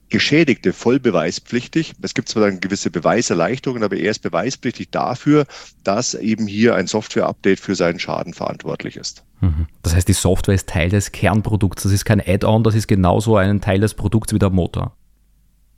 Geschädigte 0.10 0.74
voll 0.74 1.00
beweispflichtig. 1.00 1.93
Es 2.01 2.13
gibt 2.15 2.29
zwar 2.29 2.43
dann 2.43 2.60
gewisse 2.60 2.89
Beweiserleichterungen, 2.89 3.84
aber 3.84 3.96
er 3.96 4.12
ist 4.12 4.24
beweispflichtig 4.24 4.89
dafür, 4.89 5.46
dass 5.84 6.15
eben 6.15 6.48
hier 6.48 6.75
ein 6.75 6.88
Software-Update 6.88 7.60
für 7.60 7.75
seinen 7.75 8.00
Schaden 8.00 8.34
verantwortlich 8.34 8.98
ist. 8.98 9.24
Mhm. 9.39 9.67
Das 9.84 9.96
heißt, 9.96 10.08
die 10.08 10.13
Software 10.13 10.55
ist 10.55 10.67
Teil 10.67 10.89
des 10.89 11.12
Kernprodukts. 11.12 11.84
Das 11.84 11.91
ist 11.91 12.05
kein 12.05 12.19
Add-on, 12.19 12.63
das 12.63 12.75
ist 12.75 12.88
genauso 12.88 13.38
ein 13.38 13.62
Teil 13.62 13.79
des 13.79 13.93
Produkts 13.93 14.34
wie 14.34 14.39
der 14.39 14.50
Motor 14.50 14.96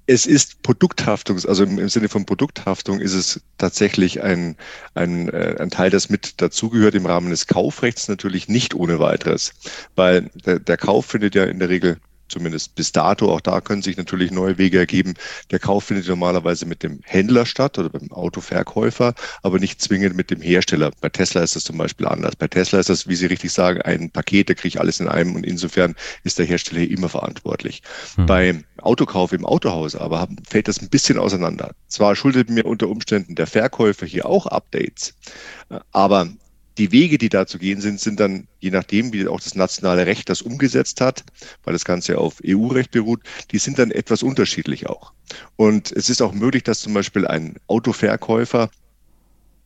es 0.07 0.25
ist 0.25 0.61
Produkthaftung, 0.63 1.37
also 1.45 1.63
im, 1.63 1.89
Sinne 1.89 2.09
von 2.09 2.25
Produkthaftung 2.25 2.99
ist 2.99 3.13
es 3.13 3.41
tatsächlich 3.57 4.21
ein, 4.21 4.57
ein, 4.93 5.29
äh, 5.29 5.55
ein 5.59 5.69
Teil, 5.69 5.89
das 5.89 6.09
mit 6.09 6.41
dazugehört 6.41 6.95
im 6.95 7.05
Rahmen 7.05 7.29
des 7.29 7.47
Kaufrechts 7.47 8.07
natürlich 8.07 8.47
nicht 8.47 8.73
ohne 8.73 8.99
weiteres, 8.99 9.53
weil 9.95 10.29
der, 10.45 10.59
der 10.59 10.77
Kauf 10.77 11.05
findet 11.05 11.35
ja 11.35 11.43
in 11.45 11.59
der 11.59 11.69
Regel 11.69 11.97
zumindest 12.31 12.75
bis 12.75 12.91
dato. 12.91 13.31
Auch 13.31 13.41
da 13.41 13.61
können 13.61 13.81
sich 13.81 13.97
natürlich 13.97 14.31
neue 14.31 14.57
Wege 14.57 14.79
ergeben. 14.79 15.13
Der 15.51 15.59
Kauf 15.59 15.85
findet 15.85 16.07
normalerweise 16.07 16.65
mit 16.65 16.83
dem 16.83 16.99
Händler 17.03 17.45
statt 17.45 17.77
oder 17.77 17.89
beim 17.89 18.11
Autoverkäufer, 18.11 19.13
aber 19.43 19.59
nicht 19.59 19.81
zwingend 19.81 20.15
mit 20.15 20.31
dem 20.31 20.41
Hersteller. 20.41 20.91
Bei 21.01 21.09
Tesla 21.09 21.41
ist 21.41 21.55
das 21.55 21.63
zum 21.63 21.77
Beispiel 21.77 22.07
anders. 22.07 22.35
Bei 22.35 22.47
Tesla 22.47 22.79
ist 22.79 22.89
das, 22.89 23.07
wie 23.07 23.15
Sie 23.15 23.27
richtig 23.27 23.51
sagen, 23.51 23.81
ein 23.81 24.09
Paket, 24.09 24.49
da 24.49 24.53
kriege 24.53 24.69
ich 24.69 24.79
alles 24.79 24.99
in 24.99 25.07
einem 25.07 25.35
und 25.35 25.45
insofern 25.45 25.95
ist 26.23 26.39
der 26.39 26.45
Hersteller 26.45 26.81
hier 26.81 26.97
immer 26.97 27.09
verantwortlich. 27.09 27.83
Hm. 28.15 28.25
Beim 28.25 28.63
Autokauf 28.81 29.33
im 29.33 29.45
Autohaus 29.45 29.95
aber 29.95 30.27
fällt 30.47 30.67
das 30.67 30.81
ein 30.81 30.89
bisschen 30.89 31.17
auseinander. 31.17 31.71
Zwar 31.87 32.15
schuldet 32.15 32.49
mir 32.49 32.65
unter 32.65 32.87
Umständen 32.87 33.35
der 33.35 33.47
Verkäufer 33.47 34.05
hier 34.05 34.25
auch 34.25 34.45
Updates, 34.47 35.13
aber 35.91 36.29
die 36.77 36.91
Wege, 36.91 37.17
die 37.17 37.29
da 37.29 37.45
zu 37.45 37.59
gehen 37.59 37.81
sind, 37.81 37.99
sind 37.99 38.19
dann, 38.19 38.47
je 38.59 38.71
nachdem, 38.71 39.13
wie 39.13 39.27
auch 39.27 39.39
das 39.39 39.55
nationale 39.55 40.05
Recht 40.05 40.29
das 40.29 40.41
umgesetzt 40.41 41.01
hat, 41.01 41.23
weil 41.63 41.73
das 41.73 41.85
Ganze 41.85 42.17
auf 42.17 42.41
EU-Recht 42.45 42.91
beruht, 42.91 43.21
die 43.51 43.57
sind 43.57 43.77
dann 43.79 43.91
etwas 43.91 44.23
unterschiedlich 44.23 44.87
auch. 44.87 45.13
Und 45.55 45.91
es 45.91 46.09
ist 46.09 46.21
auch 46.21 46.33
möglich, 46.33 46.63
dass 46.63 46.79
zum 46.79 46.93
Beispiel 46.93 47.27
ein 47.27 47.55
Autoverkäufer 47.67 48.69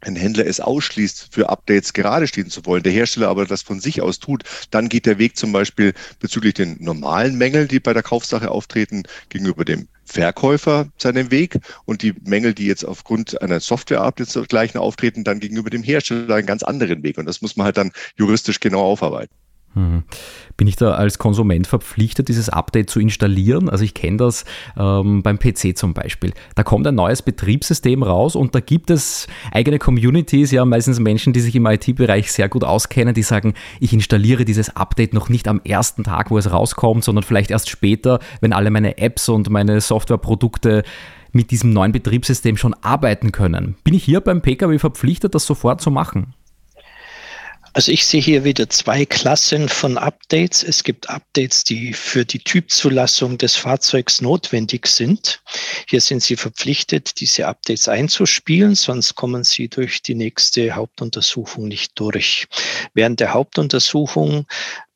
ein 0.02 0.16
Händler 0.16 0.46
es 0.46 0.60
ausschließt, 0.60 1.30
für 1.32 1.50
Updates 1.50 1.94
gerade 1.94 2.28
stehen 2.28 2.50
zu 2.50 2.66
wollen, 2.66 2.84
der 2.84 2.92
Hersteller 2.92 3.30
aber 3.30 3.46
das 3.46 3.62
von 3.62 3.80
sich 3.80 4.02
aus 4.02 4.20
tut, 4.20 4.44
dann 4.72 4.90
geht 4.90 5.06
der 5.06 5.18
Weg 5.18 5.38
zum 5.38 5.52
Beispiel 5.52 5.94
bezüglich 6.20 6.54
den 6.54 6.78
normalen 6.80 7.38
Mängeln, 7.38 7.68
die 7.68 7.80
bei 7.80 7.94
der 7.94 8.04
Kaufsache 8.04 8.52
auftreten, 8.52 9.04
gegenüber 9.30 9.66
dem 9.66 9.88
Verkäufer 10.06 10.88
seinen 10.98 11.32
Weg 11.32 11.60
und 11.86 12.04
die 12.04 12.14
Mängel, 12.24 12.54
die 12.54 12.68
jetzt 12.68 12.86
aufgrund 12.86 13.42
einer 13.42 13.60
Software-Updates 13.60 14.48
gleichen 14.48 14.78
auftreten, 14.78 15.24
dann 15.24 15.40
gegenüber 15.40 15.72
dem 15.72 15.84
Hersteller 15.84 16.36
einen 16.36 16.46
ganz 16.46 16.62
anderen 16.62 17.02
Weg. 17.04 17.18
Und 17.18 17.25
das 17.25 17.42
muss 17.42 17.56
man 17.56 17.66
halt 17.66 17.78
dann 17.78 17.92
juristisch 18.16 18.60
genau 18.60 18.82
aufarbeiten. 18.82 19.34
Mhm. 19.75 20.03
Bin 20.58 20.67
ich 20.67 20.77
da 20.77 20.91
als 20.91 21.20
Konsument 21.20 21.67
verpflichtet, 21.67 22.29
dieses 22.29 22.50
Update 22.50 22.89
zu 22.89 23.00
installieren? 23.00 23.70
Also 23.70 23.84
ich 23.84 23.94
kenne 23.94 24.17
das 24.17 24.46
ähm, 24.77 25.22
beim 25.22 25.38
PC 25.38 25.77
zum 25.77 25.94
Beispiel. 25.94 26.34
Da 26.55 26.63
kommt 26.63 26.88
ein 26.88 26.96
neues 26.96 27.22
Betriebssystem 27.22 28.01
raus 28.01 28.36
und 28.36 28.55
da 28.55 28.62
gibt 28.62 28.89
es 28.89 29.27
eigene 29.51 29.77
Communities, 29.77 30.51
ja 30.51 30.63
meistens 30.63 31.00
Menschen, 31.00 31.34
die 31.34 31.41
sich 31.41 31.55
im 31.55 31.65
IT-Bereich 31.65 32.32
sehr 32.32 32.48
gut 32.50 32.63
auskennen, 32.63 33.13
die 33.13 33.24
sagen, 33.24 33.53
ich 33.79 33.94
installiere 33.94 34.46
dieses 34.46 34.75
Update 34.75 35.13
noch 35.13 35.29
nicht 35.29 35.48
am 35.48 35.62
ersten 35.63 36.03
Tag, 36.03 36.32
wo 36.32 36.38
es 36.38 36.51
rauskommt, 36.51 37.03
sondern 37.03 37.24
vielleicht 37.24 37.51
erst 37.51 37.70
später, 37.70 38.20
wenn 38.39 38.53
alle 38.53 38.72
meine 38.72 38.98
Apps 38.98 39.27
und 39.27 39.50
meine 39.50 39.82
Softwareprodukte 39.82 40.84
mit 41.34 41.51
diesem 41.51 41.72
neuen 41.72 41.91
Betriebssystem 41.91 42.55
schon 42.55 42.74
arbeiten 42.75 43.34
können. 43.34 43.75
Bin 43.84 43.94
ich 43.94 44.05
hier 44.05 44.22
beim 44.22 44.41
Pkw 44.41 44.79
verpflichtet, 44.79 45.36
das 45.36 45.46
sofort 45.46 45.82
zu 45.82 45.91
machen? 45.91 46.34
Also 47.75 47.91
ich 47.91 48.05
sehe 48.05 48.22
hier 48.22 48.46
wieder 48.46 48.70
zwei 48.70 49.03
Klassen 49.03 49.67
von 49.67 49.98
Updates. 49.98 50.63
Es 50.63 50.82
gibt 50.86 51.10
Updates, 51.10 51.65
die 51.65 51.91
für 51.91 52.24
die 52.24 52.39
Typzulassung 52.39 53.38
des 53.38 53.58
Fahrzeugs 53.58 54.22
notwendig 54.22 54.88
sind. 54.88 55.41
Hier 55.89 56.00
sind 56.00 56.24
Sie 56.24 56.38
verpflichtet, 56.38 57.20
diese 57.20 57.48
Updates 57.48 57.89
einzuspielen, 57.89 58.75
sonst 58.75 59.15
kommen 59.15 59.44
Sie 59.44 59.67
durch 59.67 60.01
die 60.01 60.15
nächste 60.15 60.72
Hauptuntersuchung 60.72 61.67
nicht 61.67 62.00
durch. 62.00 62.48
Während 62.94 63.20
der 63.20 63.34
Hauptuntersuchung 63.34 64.46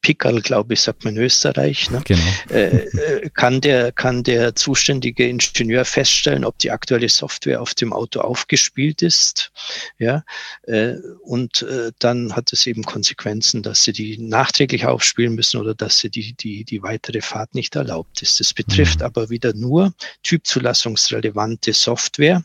Pickerl, 0.02 0.42
glaube 0.42 0.74
ich, 0.74 0.82
sagt 0.82 1.04
man 1.04 1.16
in 1.16 1.24
Österreich, 1.24 1.92
ne? 1.92 2.02
genau. 2.06 2.22
äh, 2.50 2.86
äh, 2.86 3.30
kann, 3.34 3.60
der, 3.60 3.92
kann 3.92 4.24
der 4.24 4.56
zuständige 4.56 5.28
Ingenieur 5.28 5.84
feststellen, 5.84 6.46
ob 6.46 6.58
die 6.60 6.72
aktuelle 6.72 7.10
Software 7.10 7.62
auf 7.62 7.74
dem 7.74 7.92
Auto 7.92 8.22
aufgespielt 8.22 9.02
ist. 9.02 9.52
Ja? 9.98 10.24
Äh, 10.64 10.96
und 11.24 11.64
äh, 11.64 11.92
dann 12.00 12.36
hat 12.36 12.54
es 12.54 12.66
eben 12.66 12.84
Konsequenzen, 12.84 13.62
dass 13.62 13.84
sie 13.84 13.92
die 13.92 14.18
nachträglich 14.18 14.86
aufspielen 14.86 15.36
müssen 15.36 15.60
oder 15.60 15.76
dass 15.76 16.00
sie 16.00 16.10
die, 16.10 16.34
die, 16.34 16.64
die 16.64 16.82
weitere 16.82 17.22
Fahrt 17.22 17.54
nicht 17.54 17.76
erlaubt 17.76 18.22
ist. 18.22 18.40
Das 18.40 18.54
betrifft 18.54 19.00
mhm. 19.00 19.06
aber 19.06 19.30
wieder 19.30 19.54
nur 19.54 19.94
typzulassungsrelevante 20.24 21.74
Software. 21.74 22.44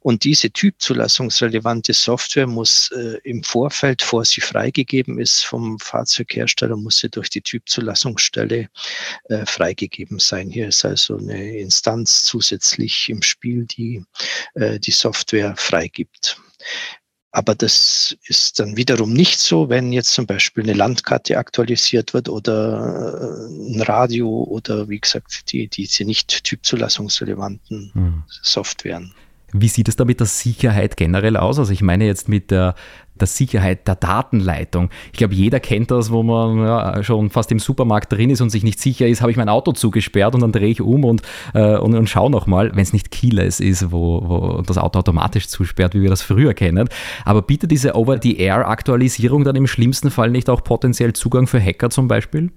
Und 0.00 0.24
diese 0.24 0.50
typzulassungsrelevante 0.50 1.92
Software 1.94 2.46
muss 2.46 2.90
äh, 2.92 3.18
im 3.24 3.42
Vorfeld, 3.42 4.02
vor 4.02 4.24
sie 4.24 4.40
freigegeben 4.40 5.18
ist 5.18 5.44
vom 5.44 5.78
Fahrzeughersteller, 5.78 6.76
muss 6.76 6.91
sie 6.92 7.10
durch 7.10 7.30
die 7.30 7.42
Typzulassungsstelle 7.42 8.68
äh, 9.24 9.46
freigegeben 9.46 10.18
sein. 10.18 10.50
Hier 10.50 10.68
ist 10.68 10.84
also 10.84 11.16
eine 11.16 11.58
Instanz 11.58 12.22
zusätzlich 12.22 13.08
im 13.08 13.22
Spiel, 13.22 13.66
die 13.66 14.04
äh, 14.54 14.78
die 14.78 14.90
Software 14.90 15.54
freigibt. 15.56 16.38
Aber 17.34 17.54
das 17.54 18.14
ist 18.24 18.60
dann 18.60 18.76
wiederum 18.76 19.14
nicht 19.14 19.40
so, 19.40 19.70
wenn 19.70 19.90
jetzt 19.90 20.12
zum 20.12 20.26
Beispiel 20.26 20.64
eine 20.64 20.74
Landkarte 20.74 21.38
aktualisiert 21.38 22.12
wird 22.12 22.28
oder 22.28 23.48
äh, 23.48 23.74
ein 23.74 23.80
Radio 23.80 24.28
oder 24.28 24.90
wie 24.90 25.00
gesagt, 25.00 25.50
die, 25.50 25.66
diese 25.66 26.04
nicht 26.04 26.44
typzulassungsrelevanten 26.44 27.90
hm. 27.94 28.22
Softwaren. 28.28 29.14
Wie 29.52 29.68
sieht 29.68 29.88
es 29.88 29.96
da 29.96 30.04
mit 30.04 30.20
der 30.20 30.26
Sicherheit 30.26 30.96
generell 30.96 31.36
aus? 31.36 31.58
Also 31.58 31.72
ich 31.72 31.82
meine 31.82 32.06
jetzt 32.06 32.28
mit 32.28 32.50
der, 32.50 32.74
der 33.14 33.26
Sicherheit 33.26 33.86
der 33.86 33.96
Datenleitung. 33.96 34.88
Ich 35.12 35.18
glaube, 35.18 35.34
jeder 35.34 35.60
kennt 35.60 35.90
das, 35.90 36.10
wo 36.10 36.22
man 36.22 36.58
ja, 36.58 37.02
schon 37.02 37.28
fast 37.28 37.52
im 37.52 37.58
Supermarkt 37.58 38.12
drin 38.12 38.30
ist 38.30 38.40
und 38.40 38.50
sich 38.50 38.64
nicht 38.64 38.80
sicher 38.80 39.06
ist, 39.06 39.20
habe 39.20 39.30
ich 39.30 39.36
mein 39.36 39.50
Auto 39.50 39.72
zugesperrt 39.72 40.34
und 40.34 40.40
dann 40.40 40.52
drehe 40.52 40.70
ich 40.70 40.80
um 40.80 41.04
und, 41.04 41.22
äh, 41.52 41.76
und, 41.76 41.94
und 41.94 42.08
schaue 42.08 42.30
nochmal, 42.30 42.70
wenn 42.72 42.82
es 42.82 42.92
nicht 42.94 43.10
keyless 43.10 43.60
ist, 43.60 43.92
wo, 43.92 44.22
wo 44.26 44.62
das 44.62 44.78
Auto 44.78 44.98
automatisch 44.98 45.48
zusperrt, 45.48 45.94
wie 45.94 46.02
wir 46.02 46.10
das 46.10 46.22
früher 46.22 46.54
kennen. 46.54 46.88
Aber 47.24 47.42
bietet 47.42 47.70
diese 47.70 47.94
Over-the-Air-Aktualisierung 47.94 49.44
dann 49.44 49.56
im 49.56 49.66
schlimmsten 49.66 50.10
Fall 50.10 50.30
nicht 50.30 50.48
auch 50.48 50.64
potenziell 50.64 51.12
Zugang 51.12 51.46
für 51.46 51.60
Hacker 51.60 51.90
zum 51.90 52.08
Beispiel? 52.08 52.50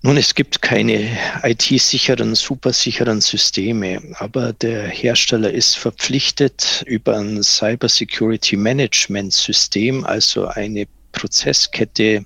Nun, 0.00 0.16
es 0.16 0.32
gibt 0.32 0.62
keine 0.62 1.10
IT-sicheren, 1.42 2.36
supersicheren 2.36 3.20
Systeme, 3.20 4.00
aber 4.20 4.52
der 4.52 4.86
Hersteller 4.86 5.50
ist 5.50 5.76
verpflichtet, 5.76 6.84
über 6.86 7.16
ein 7.16 7.42
Cyber 7.42 7.88
Security 7.88 8.56
Management 8.56 9.32
System, 9.32 10.04
also 10.04 10.46
eine 10.46 10.86
Prozesskette 11.10 12.24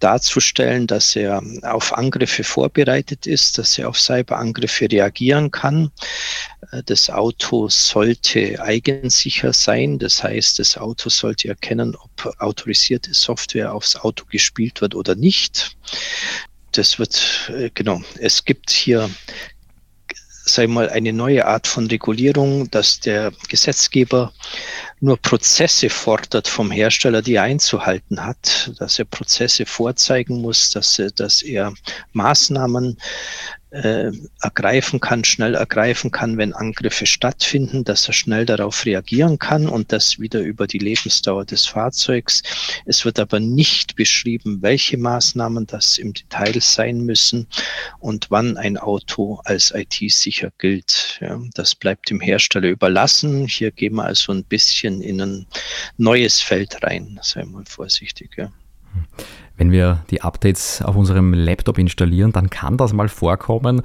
darzustellen, 0.00 0.88
dass 0.88 1.14
er 1.14 1.40
auf 1.62 1.96
Angriffe 1.96 2.42
vorbereitet 2.42 3.24
ist, 3.24 3.58
dass 3.58 3.78
er 3.78 3.88
auf 3.88 4.00
Cyberangriffe 4.00 4.90
reagieren 4.90 5.52
kann. 5.52 5.92
Das 6.86 7.08
Auto 7.08 7.68
sollte 7.68 8.60
eigensicher 8.60 9.52
sein, 9.52 10.00
das 10.00 10.24
heißt, 10.24 10.58
das 10.58 10.76
Auto 10.76 11.08
sollte 11.08 11.48
erkennen, 11.48 11.94
ob 11.94 12.34
autorisierte 12.40 13.14
Software 13.14 13.72
aufs 13.72 13.94
Auto 13.94 14.24
gespielt 14.24 14.80
wird 14.80 14.96
oder 14.96 15.14
nicht 15.14 15.76
das 16.72 16.98
wird, 16.98 17.50
äh, 17.54 17.70
genau, 17.74 18.00
es 18.18 18.44
gibt 18.44 18.70
hier, 18.70 19.10
sei 20.44 20.66
mal, 20.66 20.88
eine 20.90 21.12
neue 21.12 21.46
Art 21.46 21.66
von 21.66 21.86
Regulierung, 21.86 22.70
dass 22.70 23.00
der 23.00 23.32
Gesetzgeber 23.48 24.32
nur 25.00 25.16
Prozesse 25.16 25.88
fordert 25.88 26.48
vom 26.48 26.70
Hersteller, 26.70 27.22
die 27.22 27.34
er 27.34 27.44
einzuhalten 27.44 28.24
hat, 28.24 28.72
dass 28.78 28.98
er 28.98 29.04
Prozesse 29.04 29.66
vorzeigen 29.66 30.40
muss, 30.40 30.70
dass 30.70 30.98
er, 30.98 31.10
dass 31.10 31.42
er 31.42 31.72
Maßnahmen 32.12 32.98
äh, 33.70 34.10
ergreifen 34.42 35.00
kann, 35.00 35.24
schnell 35.24 35.54
ergreifen 35.54 36.10
kann, 36.10 36.38
wenn 36.38 36.52
Angriffe 36.52 37.06
stattfinden, 37.06 37.84
dass 37.84 38.08
er 38.08 38.12
schnell 38.12 38.46
darauf 38.46 38.84
reagieren 38.84 39.38
kann 39.38 39.68
und 39.68 39.92
das 39.92 40.18
wieder 40.18 40.40
über 40.40 40.66
die 40.66 40.78
Lebensdauer 40.78 41.44
des 41.44 41.66
Fahrzeugs. 41.66 42.42
Es 42.84 43.04
wird 43.04 43.18
aber 43.18 43.40
nicht 43.40 43.96
beschrieben, 43.96 44.62
welche 44.62 44.98
Maßnahmen 44.98 45.66
das 45.66 45.98
im 45.98 46.12
Detail 46.12 46.60
sein 46.60 47.00
müssen 47.00 47.46
und 48.00 48.30
wann 48.30 48.56
ein 48.56 48.76
Auto 48.76 49.40
als 49.44 49.72
IT-sicher 49.72 50.52
gilt. 50.58 51.18
Ja, 51.20 51.40
das 51.54 51.74
bleibt 51.74 52.10
dem 52.10 52.20
Hersteller 52.20 52.68
überlassen. 52.68 53.46
Hier 53.46 53.70
gehen 53.70 53.94
wir 53.94 54.04
also 54.04 54.32
ein 54.32 54.44
bisschen 54.44 55.00
in 55.00 55.20
ein 55.20 55.46
neues 55.96 56.40
Feld 56.40 56.82
rein, 56.82 57.18
sei 57.22 57.44
mal 57.44 57.64
vorsichtig. 57.66 58.30
Ja. 58.36 58.50
Wenn 59.56 59.72
wir 59.72 60.04
die 60.10 60.22
Updates 60.22 60.82
auf 60.82 60.96
unserem 60.96 61.34
Laptop 61.34 61.78
installieren, 61.78 62.32
dann 62.32 62.48
kann 62.48 62.76
das 62.76 62.92
mal 62.92 63.08
vorkommen, 63.08 63.82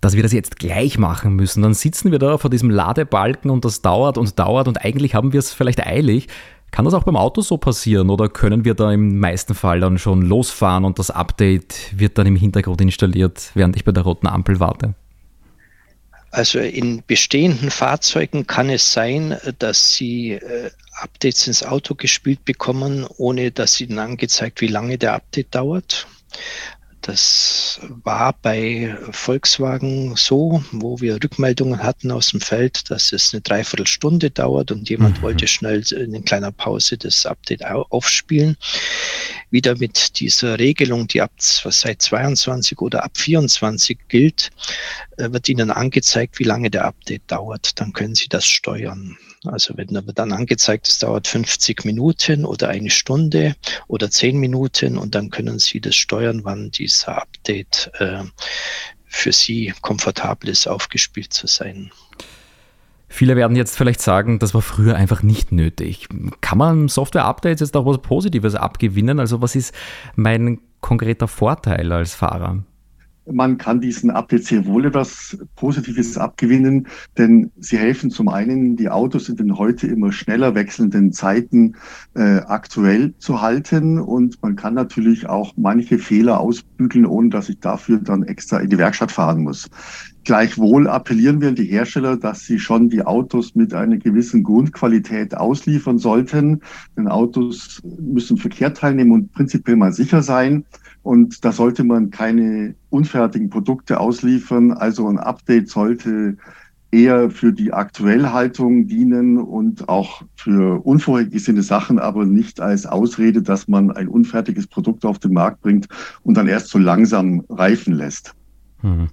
dass 0.00 0.14
wir 0.14 0.22
das 0.22 0.32
jetzt 0.32 0.58
gleich 0.58 0.98
machen 0.98 1.34
müssen. 1.34 1.62
Dann 1.62 1.74
sitzen 1.74 2.12
wir 2.12 2.18
da 2.18 2.38
vor 2.38 2.50
diesem 2.50 2.70
Ladebalken 2.70 3.50
und 3.50 3.64
das 3.64 3.82
dauert 3.82 4.18
und 4.18 4.38
dauert 4.38 4.68
und 4.68 4.84
eigentlich 4.84 5.14
haben 5.14 5.32
wir 5.32 5.40
es 5.40 5.52
vielleicht 5.52 5.86
eilig. 5.86 6.28
Kann 6.70 6.84
das 6.84 6.94
auch 6.94 7.04
beim 7.04 7.16
Auto 7.16 7.40
so 7.42 7.58
passieren 7.58 8.10
oder 8.10 8.28
können 8.28 8.64
wir 8.64 8.74
da 8.74 8.92
im 8.92 9.18
meisten 9.18 9.54
Fall 9.54 9.80
dann 9.80 9.98
schon 9.98 10.22
losfahren 10.22 10.84
und 10.84 10.98
das 10.98 11.10
Update 11.10 11.92
wird 11.96 12.18
dann 12.18 12.26
im 12.26 12.36
Hintergrund 12.36 12.80
installiert, 12.80 13.50
während 13.54 13.76
ich 13.76 13.84
bei 13.84 13.92
der 13.92 14.02
roten 14.02 14.26
Ampel 14.26 14.60
warte? 14.60 14.94
Also 16.30 16.58
in 16.58 17.02
bestehenden 17.06 17.70
Fahrzeugen 17.70 18.46
kann 18.46 18.68
es 18.68 18.92
sein, 18.92 19.38
dass 19.58 19.94
Sie 19.94 20.32
äh, 20.32 20.70
Updates 21.00 21.46
ins 21.46 21.62
Auto 21.62 21.94
gespielt 21.94 22.44
bekommen, 22.44 23.06
ohne 23.16 23.50
dass 23.50 23.80
Ihnen 23.80 23.98
angezeigt, 23.98 24.60
wie 24.60 24.66
lange 24.66 24.98
der 24.98 25.14
Update 25.14 25.54
dauert. 25.54 26.06
Das 27.06 27.78
war 28.02 28.32
bei 28.42 28.98
Volkswagen 29.12 30.16
so, 30.16 30.64
wo 30.72 31.00
wir 31.00 31.22
Rückmeldungen 31.22 31.80
hatten 31.80 32.10
aus 32.10 32.30
dem 32.30 32.40
Feld, 32.40 32.90
dass 32.90 33.12
es 33.12 33.32
eine 33.32 33.42
Dreiviertelstunde 33.42 34.32
dauert 34.32 34.72
und 34.72 34.90
jemand 34.90 35.18
mhm. 35.18 35.22
wollte 35.22 35.46
schnell 35.46 35.84
in 35.92 36.24
kleiner 36.24 36.50
Pause 36.50 36.98
das 36.98 37.24
Update 37.24 37.64
aufspielen. 37.64 38.56
Wieder 39.50 39.76
mit 39.76 40.18
dieser 40.18 40.58
Regelung, 40.58 41.06
die 41.06 41.22
ab 41.22 41.30
seit 41.38 42.02
22 42.02 42.80
oder 42.80 43.04
ab 43.04 43.16
24 43.16 44.08
gilt, 44.08 44.50
äh, 45.16 45.30
wird 45.30 45.48
Ihnen 45.48 45.70
angezeigt, 45.70 46.40
wie 46.40 46.44
lange 46.44 46.70
der 46.70 46.86
Update 46.86 47.22
dauert. 47.28 47.80
Dann 47.80 47.92
können 47.92 48.16
Sie 48.16 48.28
das 48.28 48.46
steuern. 48.46 49.16
Also 49.48 49.76
wenn 49.76 49.96
aber 49.96 50.12
dann 50.12 50.32
angezeigt, 50.32 50.88
es 50.88 50.98
dauert 50.98 51.28
50 51.28 51.84
Minuten 51.84 52.44
oder 52.44 52.68
eine 52.68 52.90
Stunde 52.90 53.54
oder 53.88 54.10
10 54.10 54.38
Minuten 54.38 54.98
und 54.98 55.14
dann 55.14 55.30
können 55.30 55.58
Sie 55.58 55.80
das 55.80 55.94
steuern, 55.94 56.40
wann 56.44 56.70
dieser 56.70 57.22
Update 57.22 57.90
äh, 57.98 58.24
für 59.04 59.32
Sie 59.32 59.72
komfortabel 59.80 60.50
ist, 60.50 60.66
aufgespielt 60.66 61.32
zu 61.32 61.46
sein. 61.46 61.90
Viele 63.08 63.36
werden 63.36 63.56
jetzt 63.56 63.76
vielleicht 63.76 64.02
sagen, 64.02 64.38
das 64.38 64.52
war 64.52 64.62
früher 64.62 64.96
einfach 64.96 65.22
nicht 65.22 65.52
nötig. 65.52 66.08
Kann 66.40 66.58
man 66.58 66.88
Software-Updates 66.88 67.60
jetzt 67.60 67.76
auch 67.76 67.86
was 67.86 67.98
Positives 67.98 68.54
abgewinnen? 68.54 69.20
Also 69.20 69.40
was 69.40 69.54
ist 69.54 69.74
mein 70.16 70.60
konkreter 70.80 71.28
Vorteil 71.28 71.92
als 71.92 72.14
Fahrer? 72.14 72.64
Man 73.30 73.58
kann 73.58 73.80
diesen 73.80 74.12
sehr 74.30 74.66
wohl 74.66 74.86
etwas 74.86 75.36
Positives 75.56 76.16
abgewinnen, 76.16 76.86
denn 77.18 77.50
sie 77.58 77.76
helfen 77.76 78.10
zum 78.10 78.28
einen, 78.28 78.76
die 78.76 78.88
Autos 78.88 79.28
in 79.28 79.36
den 79.36 79.58
heute 79.58 79.86
immer 79.86 80.12
schneller 80.12 80.54
wechselnden 80.54 81.12
Zeiten 81.12 81.74
äh, 82.14 82.38
aktuell 82.38 83.14
zu 83.18 83.40
halten 83.42 83.98
und 83.98 84.40
man 84.42 84.54
kann 84.54 84.74
natürlich 84.74 85.28
auch 85.28 85.52
manche 85.56 85.98
Fehler 85.98 86.40
ausbügeln, 86.40 87.06
ohne 87.06 87.30
dass 87.30 87.48
ich 87.48 87.58
dafür 87.58 87.98
dann 87.98 88.22
extra 88.22 88.58
in 88.58 88.70
die 88.70 88.78
Werkstatt 88.78 89.12
fahren 89.12 89.42
muss. 89.42 89.68
Gleichwohl 90.26 90.88
appellieren 90.88 91.40
wir 91.40 91.50
an 91.50 91.54
die 91.54 91.66
Hersteller, 91.66 92.16
dass 92.16 92.40
sie 92.40 92.58
schon 92.58 92.88
die 92.88 93.04
Autos 93.04 93.54
mit 93.54 93.72
einer 93.74 93.96
gewissen 93.96 94.42
Grundqualität 94.42 95.36
ausliefern 95.36 95.98
sollten. 95.98 96.62
Denn 96.96 97.06
Autos 97.06 97.80
müssen 98.00 98.36
Verkehr 98.36 98.74
teilnehmen 98.74 99.12
und 99.12 99.32
prinzipiell 99.32 99.76
mal 99.76 99.92
sicher 99.92 100.22
sein. 100.22 100.64
Und 101.06 101.44
da 101.44 101.52
sollte 101.52 101.84
man 101.84 102.10
keine 102.10 102.74
unfertigen 102.90 103.48
Produkte 103.48 104.00
ausliefern. 104.00 104.72
Also 104.72 105.06
ein 105.06 105.20
Update 105.20 105.68
sollte 105.68 106.36
eher 106.90 107.30
für 107.30 107.52
die 107.52 107.72
Aktuellhaltung 107.72 108.88
dienen 108.88 109.38
und 109.38 109.88
auch 109.88 110.22
für 110.34 110.84
unvorhergesehene 110.84 111.62
Sachen, 111.62 112.00
aber 112.00 112.24
nicht 112.26 112.60
als 112.60 112.86
Ausrede, 112.86 113.40
dass 113.40 113.68
man 113.68 113.92
ein 113.92 114.08
unfertiges 114.08 114.66
Produkt 114.66 115.04
auf 115.04 115.20
den 115.20 115.32
Markt 115.32 115.60
bringt 115.60 115.86
und 116.24 116.36
dann 116.36 116.48
erst 116.48 116.70
so 116.70 116.78
langsam 116.78 117.44
reifen 117.50 117.94
lässt. 117.94 118.34
Hm. 118.80 119.06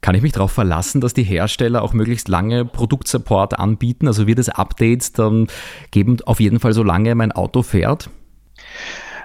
Kann 0.00 0.14
ich 0.14 0.22
mich 0.22 0.32
darauf 0.32 0.52
verlassen, 0.52 1.00
dass 1.00 1.12
die 1.12 1.24
Hersteller 1.24 1.82
auch 1.82 1.92
möglichst 1.92 2.28
lange 2.28 2.64
Produktsupport 2.64 3.58
anbieten? 3.58 4.06
Also 4.06 4.28
wird 4.28 4.38
es 4.38 4.48
Updates 4.48 5.10
dann 5.10 5.48
geben, 5.90 6.18
auf 6.24 6.38
jeden 6.38 6.60
Fall 6.60 6.72
so 6.72 6.84
lange 6.84 7.16
mein 7.16 7.32
Auto 7.32 7.62
fährt? 7.62 8.10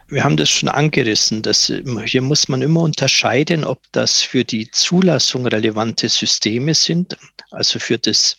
Wir 0.10 0.24
haben 0.24 0.38
das 0.38 0.50
schon 0.50 0.70
angerissen. 0.70 1.42
Dass, 1.42 1.72
hier 2.06 2.22
muss 2.22 2.48
man 2.48 2.62
immer 2.62 2.82
unterscheiden, 2.82 3.64
ob 3.64 3.82
das 3.92 4.22
für 4.22 4.46
die 4.46 4.72
Zulassung 4.72 5.46
relevante 5.46 6.08
Systeme 6.08 6.74
sind, 6.74 7.18
also 7.52 7.80
für 7.80 7.98
das 7.98 8.38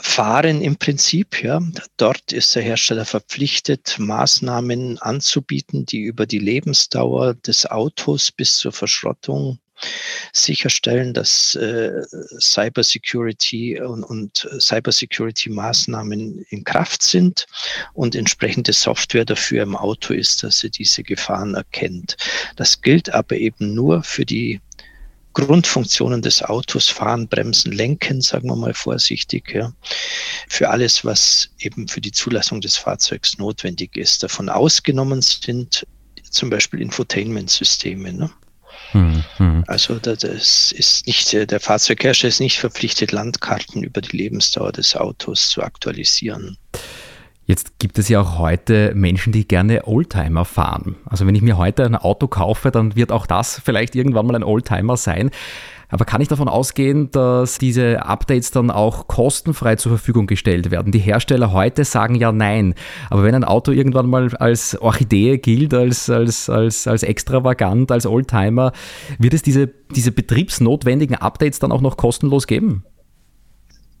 Fahren 0.00 0.60
im 0.60 0.76
Prinzip. 0.76 1.42
Ja. 1.42 1.60
Dort 1.96 2.32
ist 2.32 2.54
der 2.56 2.62
Hersteller 2.62 3.04
verpflichtet, 3.04 3.96
Maßnahmen 3.98 4.98
anzubieten, 4.98 5.86
die 5.86 6.00
über 6.00 6.26
die 6.26 6.40
Lebensdauer 6.40 7.34
des 7.34 7.66
Autos 7.66 8.32
bis 8.32 8.56
zur 8.56 8.72
Verschrottung 8.72 9.58
sicherstellen, 10.32 11.14
dass 11.14 11.54
äh, 11.54 12.02
Cybersecurity 12.40 13.80
und, 13.80 14.04
und 14.04 14.48
Cybersecurity-Maßnahmen 14.58 16.44
in 16.48 16.64
Kraft 16.64 17.02
sind 17.02 17.46
und 17.92 18.14
entsprechende 18.14 18.72
Software 18.72 19.24
dafür 19.24 19.62
im 19.62 19.76
Auto 19.76 20.14
ist, 20.14 20.42
dass 20.42 20.58
sie 20.58 20.70
diese 20.70 21.02
Gefahren 21.02 21.54
erkennt. 21.54 22.16
Das 22.56 22.80
gilt 22.80 23.12
aber 23.12 23.36
eben 23.36 23.74
nur 23.74 24.02
für 24.02 24.24
die 24.24 24.60
Grundfunktionen 25.34 26.22
des 26.22 26.42
Autos, 26.42 26.88
Fahren, 26.88 27.28
Bremsen, 27.28 27.72
Lenken, 27.72 28.20
sagen 28.20 28.48
wir 28.48 28.56
mal 28.56 28.72
vorsichtig, 28.72 29.52
ja, 29.52 29.72
für 30.48 30.70
alles, 30.70 31.04
was 31.04 31.50
eben 31.58 31.88
für 31.88 32.00
die 32.00 32.12
Zulassung 32.12 32.60
des 32.60 32.76
Fahrzeugs 32.76 33.36
notwendig 33.38 33.96
ist. 33.96 34.22
Davon 34.22 34.48
ausgenommen 34.48 35.20
sind 35.22 35.84
zum 36.30 36.50
Beispiel 36.50 36.80
Infotainment-Systeme. 36.80 38.12
Ne? 38.12 38.30
Hm, 38.92 39.24
hm. 39.38 39.64
Also 39.66 39.98
das 39.98 40.72
ist 40.72 41.06
nicht, 41.06 41.32
der 41.32 41.60
Fahrzeughersteller 41.60 42.28
ist 42.28 42.40
nicht 42.40 42.58
verpflichtet, 42.58 43.12
Landkarten 43.12 43.82
über 43.82 44.00
die 44.00 44.16
Lebensdauer 44.16 44.72
des 44.72 44.94
Autos 44.94 45.48
zu 45.48 45.62
aktualisieren. 45.62 46.56
Jetzt 47.46 47.78
gibt 47.78 47.98
es 47.98 48.08
ja 48.08 48.22
auch 48.22 48.38
heute 48.38 48.92
Menschen, 48.94 49.32
die 49.32 49.46
gerne 49.46 49.86
Oldtimer 49.86 50.46
fahren. 50.46 50.96
Also 51.04 51.26
wenn 51.26 51.34
ich 51.34 51.42
mir 51.42 51.58
heute 51.58 51.84
ein 51.84 51.94
Auto 51.94 52.26
kaufe, 52.26 52.70
dann 52.70 52.96
wird 52.96 53.12
auch 53.12 53.26
das 53.26 53.60
vielleicht 53.62 53.94
irgendwann 53.94 54.26
mal 54.26 54.34
ein 54.34 54.42
Oldtimer 54.42 54.96
sein. 54.96 55.30
Aber 55.94 56.04
kann 56.04 56.20
ich 56.20 56.26
davon 56.26 56.48
ausgehen, 56.48 57.12
dass 57.12 57.58
diese 57.58 58.04
Updates 58.04 58.50
dann 58.50 58.72
auch 58.72 59.06
kostenfrei 59.06 59.76
zur 59.76 59.92
Verfügung 59.92 60.26
gestellt 60.26 60.72
werden? 60.72 60.90
Die 60.90 60.98
Hersteller 60.98 61.52
heute 61.52 61.84
sagen 61.84 62.16
ja 62.16 62.32
nein. 62.32 62.74
Aber 63.10 63.22
wenn 63.22 63.36
ein 63.36 63.44
Auto 63.44 63.70
irgendwann 63.70 64.10
mal 64.10 64.34
als 64.38 64.76
Orchidee 64.82 65.38
gilt, 65.38 65.72
als, 65.72 66.10
als, 66.10 66.50
als, 66.50 66.88
als 66.88 67.04
extravagant, 67.04 67.92
als 67.92 68.06
Oldtimer, 68.06 68.72
wird 69.20 69.34
es 69.34 69.42
diese, 69.42 69.68
diese 69.94 70.10
betriebsnotwendigen 70.10 71.14
Updates 71.14 71.60
dann 71.60 71.70
auch 71.70 71.80
noch 71.80 71.96
kostenlos 71.96 72.48
geben? 72.48 72.82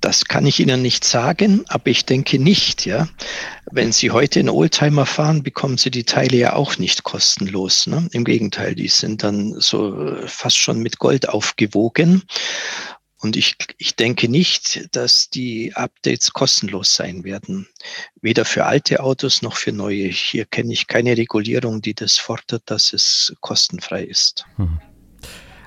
Das 0.04 0.26
kann 0.26 0.44
ich 0.44 0.60
Ihnen 0.60 0.82
nicht 0.82 1.02
sagen, 1.02 1.64
aber 1.68 1.86
ich 1.86 2.04
denke 2.04 2.38
nicht, 2.38 2.84
ja. 2.84 3.08
Wenn 3.72 3.90
Sie 3.90 4.10
heute 4.10 4.38
in 4.38 4.50
Oldtimer 4.50 5.06
fahren, 5.06 5.42
bekommen 5.42 5.78
Sie 5.78 5.90
die 5.90 6.04
Teile 6.04 6.36
ja 6.36 6.52
auch 6.52 6.76
nicht 6.76 7.04
kostenlos. 7.04 7.86
Ne? 7.86 8.06
Im 8.12 8.24
Gegenteil, 8.24 8.74
die 8.74 8.88
sind 8.88 9.22
dann 9.22 9.58
so 9.58 9.98
äh, 9.98 10.28
fast 10.28 10.58
schon 10.58 10.80
mit 10.80 10.98
Gold 10.98 11.30
aufgewogen. 11.30 12.22
Und 13.16 13.34
ich, 13.34 13.56
ich 13.78 13.96
denke 13.96 14.28
nicht, 14.28 14.94
dass 14.94 15.30
die 15.30 15.74
Updates 15.74 16.34
kostenlos 16.34 16.94
sein 16.94 17.24
werden. 17.24 17.66
Weder 18.20 18.44
für 18.44 18.66
alte 18.66 19.00
Autos 19.02 19.40
noch 19.40 19.56
für 19.56 19.72
neue. 19.72 20.08
Hier 20.08 20.44
kenne 20.44 20.74
ich 20.74 20.86
keine 20.86 21.16
Regulierung, 21.16 21.80
die 21.80 21.94
das 21.94 22.18
fordert, 22.18 22.64
dass 22.66 22.92
es 22.92 23.34
kostenfrei 23.40 24.04
ist. 24.04 24.44
Hm. 24.56 24.82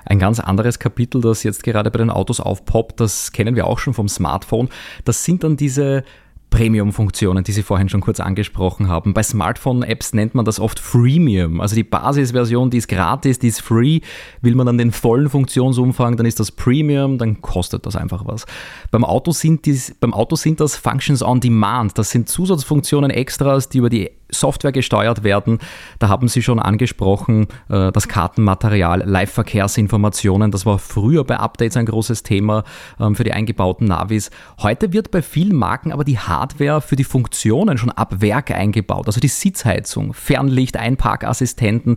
Ein 0.08 0.18
ganz 0.18 0.40
anderes 0.40 0.78
Kapitel, 0.78 1.20
das 1.20 1.42
jetzt 1.42 1.62
gerade 1.62 1.90
bei 1.90 1.98
den 1.98 2.08
Autos 2.08 2.40
aufpoppt, 2.40 2.98
das 2.98 3.30
kennen 3.30 3.56
wir 3.56 3.66
auch 3.66 3.78
schon 3.78 3.92
vom 3.92 4.08
Smartphone. 4.08 4.70
Das 5.04 5.22
sind 5.22 5.44
dann 5.44 5.58
diese 5.58 6.02
Premium-Funktionen, 6.48 7.44
die 7.44 7.52
Sie 7.52 7.62
vorhin 7.62 7.90
schon 7.90 8.00
kurz 8.00 8.18
angesprochen 8.18 8.88
haben. 8.88 9.12
Bei 9.12 9.22
Smartphone-Apps 9.22 10.14
nennt 10.14 10.34
man 10.34 10.46
das 10.46 10.60
oft 10.60 10.80
Freemium. 10.80 11.60
Also 11.60 11.74
die 11.74 11.84
Basisversion, 11.84 12.70
die 12.70 12.78
ist 12.78 12.88
gratis, 12.88 13.38
die 13.38 13.48
ist 13.48 13.60
free. 13.60 14.00
Will 14.40 14.54
man 14.54 14.64
dann 14.64 14.78
den 14.78 14.92
vollen 14.92 15.28
Funktionsumfang, 15.28 16.16
dann 16.16 16.24
ist 16.24 16.40
das 16.40 16.50
Premium, 16.50 17.18
dann 17.18 17.42
kostet 17.42 17.84
das 17.84 17.96
einfach 17.96 18.24
was. 18.24 18.46
Beim 18.90 19.04
Auto 19.04 19.32
sind, 19.32 19.66
die, 19.66 19.78
beim 20.00 20.14
Auto 20.14 20.36
sind 20.36 20.60
das 20.60 20.74
Functions 20.74 21.22
on 21.22 21.40
Demand. 21.40 21.98
Das 21.98 22.10
sind 22.10 22.30
Zusatzfunktionen, 22.30 23.10
Extras, 23.10 23.68
die 23.68 23.78
über 23.78 23.90
die 23.90 24.10
Software 24.30 24.72
gesteuert 24.72 25.24
werden. 25.24 25.58
Da 25.98 26.08
haben 26.08 26.28
Sie 26.28 26.42
schon 26.42 26.58
angesprochen, 26.58 27.48
äh, 27.68 27.92
das 27.92 28.08
Kartenmaterial, 28.08 29.02
Live-Verkehrsinformationen. 29.04 30.50
Das 30.50 30.66
war 30.66 30.78
früher 30.78 31.24
bei 31.24 31.38
Updates 31.38 31.76
ein 31.76 31.86
großes 31.86 32.22
Thema 32.22 32.64
ähm, 33.00 33.14
für 33.14 33.24
die 33.24 33.32
eingebauten 33.32 33.86
Navis. 33.86 34.30
Heute 34.62 34.92
wird 34.92 35.10
bei 35.10 35.22
vielen 35.22 35.56
Marken 35.56 35.92
aber 35.92 36.04
die 36.04 36.18
Hardware 36.18 36.80
für 36.80 36.96
die 36.96 37.04
Funktionen 37.04 37.78
schon 37.78 37.90
ab 37.90 38.20
Werk 38.20 38.50
eingebaut. 38.50 39.06
Also 39.06 39.20
die 39.20 39.28
Sitzheizung, 39.28 40.14
Fernlicht, 40.14 40.76
Einparkassistenten. 40.76 41.96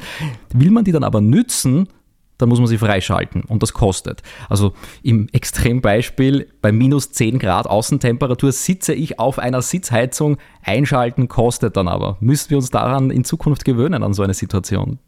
Will 0.54 0.72
man 0.72 0.84
die 0.84 0.92
dann 0.92 1.04
aber 1.04 1.22
nützen, 1.22 1.88
dann 2.42 2.50
muss 2.50 2.60
man 2.60 2.68
sie 2.68 2.78
freischalten 2.78 3.44
und 3.44 3.62
das 3.64 3.74
kostet. 3.74 4.24
Also 4.50 4.74
im 5.04 5.28
Extrembeispiel 5.32 6.48
bei 6.62 6.72
minus 6.72 7.12
10 7.12 7.40
Grad 7.40 7.68
Außentemperatur 7.68 8.52
sitze 8.52 8.94
ich 8.94 9.20
auf 9.20 9.40
einer 9.40 9.62
Sitzheizung, 9.62 10.38
einschalten 10.64 11.28
kostet 11.28 11.78
dann 11.78 11.88
aber. 11.88 12.18
Müssen 12.20 12.50
wir 12.50 12.58
uns 12.58 12.70
daran 12.70 13.12
in 13.12 13.24
Zukunft 13.24 13.66
gewöhnen 13.66 14.04
an 14.04 14.14
so 14.14 14.24
eine 14.24 14.34
Situation? 14.34 15.00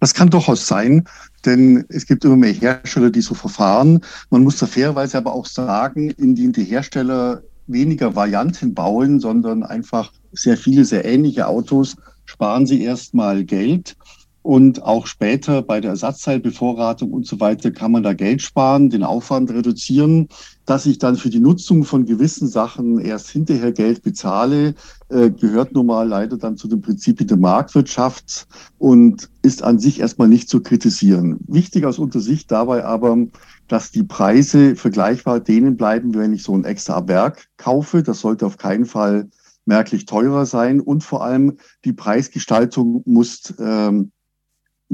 Das 0.00 0.12
kann 0.12 0.28
durchaus 0.28 0.66
sein, 0.66 1.04
denn 1.46 1.86
es 1.88 2.06
gibt 2.06 2.26
immer 2.26 2.36
mehr 2.36 2.52
Hersteller, 2.52 3.10
die 3.10 3.22
so 3.22 3.34
verfahren. 3.34 4.00
Man 4.28 4.42
muss 4.42 4.58
da 4.58 4.66
fairerweise 4.66 5.16
aber 5.16 5.32
auch 5.32 5.46
sagen, 5.46 6.10
indem 6.10 6.52
die 6.52 6.64
Hersteller 6.64 7.42
weniger 7.66 8.14
Varianten 8.14 8.74
bauen, 8.74 9.18
sondern 9.20 9.62
einfach 9.62 10.12
sehr 10.32 10.58
viele, 10.58 10.84
sehr 10.84 11.04
ähnliche 11.04 11.46
Autos, 11.46 11.96
sparen 12.26 12.66
sie 12.66 12.82
erstmal 12.82 13.44
Geld 13.44 13.96
und 14.44 14.82
auch 14.82 15.06
später 15.06 15.62
bei 15.62 15.80
der 15.80 15.92
Ersatzteilbevorratung 15.92 17.12
und 17.12 17.26
so 17.26 17.40
weiter 17.40 17.70
kann 17.70 17.92
man 17.92 18.02
da 18.02 18.12
Geld 18.12 18.42
sparen, 18.42 18.90
den 18.90 19.02
Aufwand 19.02 19.50
reduzieren. 19.50 20.28
Dass 20.66 20.84
ich 20.84 20.98
dann 20.98 21.16
für 21.16 21.30
die 21.30 21.40
Nutzung 21.40 21.84
von 21.84 22.04
gewissen 22.04 22.46
Sachen 22.46 22.98
erst 22.98 23.30
hinterher 23.30 23.72
Geld 23.72 24.02
bezahle, 24.02 24.74
äh, 25.08 25.30
gehört 25.30 25.72
nun 25.72 25.86
mal 25.86 26.06
leider 26.06 26.36
dann 26.36 26.58
zu 26.58 26.68
den 26.68 26.82
Prinzipien 26.82 27.26
der 27.26 27.38
Marktwirtschaft 27.38 28.46
und 28.76 29.30
ist 29.40 29.62
an 29.62 29.78
sich 29.78 30.00
erstmal 30.00 30.28
nicht 30.28 30.50
zu 30.50 30.60
kritisieren. 30.60 31.38
Wichtig 31.48 31.86
aus 31.86 31.98
unserer 31.98 32.22
Sicht 32.22 32.50
dabei 32.50 32.84
aber, 32.84 33.16
dass 33.68 33.92
die 33.92 34.02
Preise 34.02 34.76
vergleichbar 34.76 35.40
denen 35.40 35.78
bleiben, 35.78 36.14
wenn 36.14 36.34
ich 36.34 36.42
so 36.42 36.54
ein 36.54 36.66
extra 36.66 37.08
Werk 37.08 37.46
kaufe. 37.56 38.02
Das 38.02 38.20
sollte 38.20 38.44
auf 38.44 38.58
keinen 38.58 38.84
Fall 38.84 39.30
merklich 39.64 40.04
teurer 40.04 40.44
sein 40.44 40.82
und 40.82 41.02
vor 41.02 41.24
allem 41.24 41.56
die 41.86 41.94
Preisgestaltung 41.94 43.02
muss 43.06 43.54
ähm, 43.58 44.10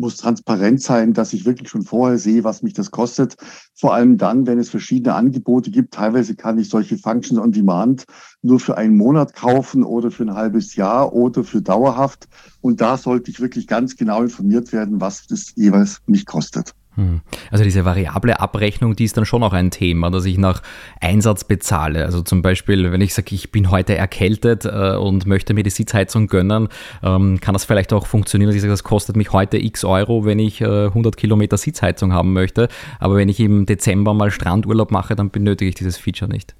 muss 0.00 0.16
transparent 0.16 0.82
sein, 0.82 1.12
dass 1.12 1.32
ich 1.32 1.44
wirklich 1.44 1.68
schon 1.68 1.82
vorher 1.82 2.18
sehe, 2.18 2.42
was 2.42 2.62
mich 2.62 2.72
das 2.72 2.90
kostet. 2.90 3.36
Vor 3.74 3.94
allem 3.94 4.16
dann, 4.16 4.46
wenn 4.46 4.58
es 4.58 4.70
verschiedene 4.70 5.14
Angebote 5.14 5.70
gibt. 5.70 5.94
Teilweise 5.94 6.34
kann 6.34 6.58
ich 6.58 6.68
solche 6.68 6.98
Functions 6.98 7.40
on 7.40 7.52
Demand 7.52 8.04
nur 8.42 8.58
für 8.58 8.76
einen 8.76 8.96
Monat 8.96 9.34
kaufen 9.34 9.84
oder 9.84 10.10
für 10.10 10.24
ein 10.24 10.34
halbes 10.34 10.74
Jahr 10.74 11.12
oder 11.12 11.44
für 11.44 11.62
dauerhaft. 11.62 12.26
Und 12.60 12.80
da 12.80 12.96
sollte 12.96 13.30
ich 13.30 13.40
wirklich 13.40 13.66
ganz 13.66 13.96
genau 13.96 14.22
informiert 14.22 14.72
werden, 14.72 15.00
was 15.00 15.26
das 15.26 15.52
jeweils 15.54 15.98
mich 16.06 16.26
kostet. 16.26 16.74
Hm. 17.00 17.22
Also 17.50 17.64
diese 17.64 17.86
variable 17.86 18.38
Abrechnung, 18.40 18.94
die 18.94 19.04
ist 19.04 19.16
dann 19.16 19.24
schon 19.24 19.42
auch 19.42 19.54
ein 19.54 19.70
Thema, 19.70 20.10
dass 20.10 20.26
ich 20.26 20.36
nach 20.36 20.62
Einsatz 21.00 21.44
bezahle. 21.44 22.04
Also 22.04 22.20
zum 22.20 22.42
Beispiel, 22.42 22.92
wenn 22.92 23.00
ich 23.00 23.14
sage, 23.14 23.34
ich 23.34 23.50
bin 23.50 23.70
heute 23.70 23.96
erkältet 23.96 24.66
äh, 24.66 24.96
und 24.96 25.26
möchte 25.26 25.54
mir 25.54 25.62
die 25.62 25.70
Sitzheizung 25.70 26.26
gönnen, 26.26 26.68
ähm, 27.02 27.40
kann 27.40 27.54
das 27.54 27.64
vielleicht 27.64 27.94
auch 27.94 28.06
funktionieren, 28.06 28.48
dass 28.48 28.56
ich 28.56 28.60
sage, 28.60 28.72
das 28.72 28.84
kostet 28.84 29.16
mich 29.16 29.32
heute 29.32 29.56
x 29.56 29.82
Euro, 29.82 30.26
wenn 30.26 30.38
ich 30.38 30.60
äh, 30.60 30.86
100 30.86 31.16
Kilometer 31.16 31.56
Sitzheizung 31.56 32.12
haben 32.12 32.34
möchte. 32.34 32.68
Aber 32.98 33.16
wenn 33.16 33.30
ich 33.30 33.40
im 33.40 33.64
Dezember 33.64 34.12
mal 34.12 34.30
Strandurlaub 34.30 34.90
mache, 34.90 35.16
dann 35.16 35.30
benötige 35.30 35.70
ich 35.70 35.76
dieses 35.76 35.96
Feature 35.96 36.30
nicht. 36.30 36.54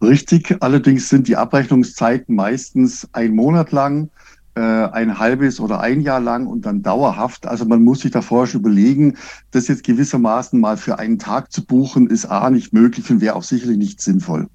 Richtig, 0.00 0.54
allerdings 0.60 1.08
sind 1.08 1.26
die 1.26 1.36
Abrechnungszeiten 1.36 2.36
meistens 2.36 3.08
ein 3.14 3.34
Monat 3.34 3.72
lang 3.72 4.10
ein 4.60 5.18
halbes 5.18 5.60
oder 5.60 5.80
ein 5.80 6.00
Jahr 6.00 6.20
lang 6.20 6.46
und 6.46 6.66
dann 6.66 6.82
dauerhaft. 6.82 7.46
Also 7.46 7.64
man 7.64 7.82
muss 7.82 8.00
sich 8.00 8.10
da 8.10 8.22
vorher 8.22 8.46
schon 8.46 8.60
überlegen, 8.60 9.16
das 9.50 9.68
jetzt 9.68 9.84
gewissermaßen 9.84 10.58
mal 10.58 10.76
für 10.76 10.98
einen 10.98 11.18
Tag 11.18 11.52
zu 11.52 11.64
buchen, 11.64 12.08
ist 12.08 12.26
A 12.26 12.50
nicht 12.50 12.72
möglich 12.72 13.10
und 13.10 13.20
wäre 13.20 13.36
auch 13.36 13.42
sicherlich 13.42 13.78
nicht 13.78 14.00
sinnvoll. 14.00 14.48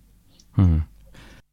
Hm. 0.53 0.83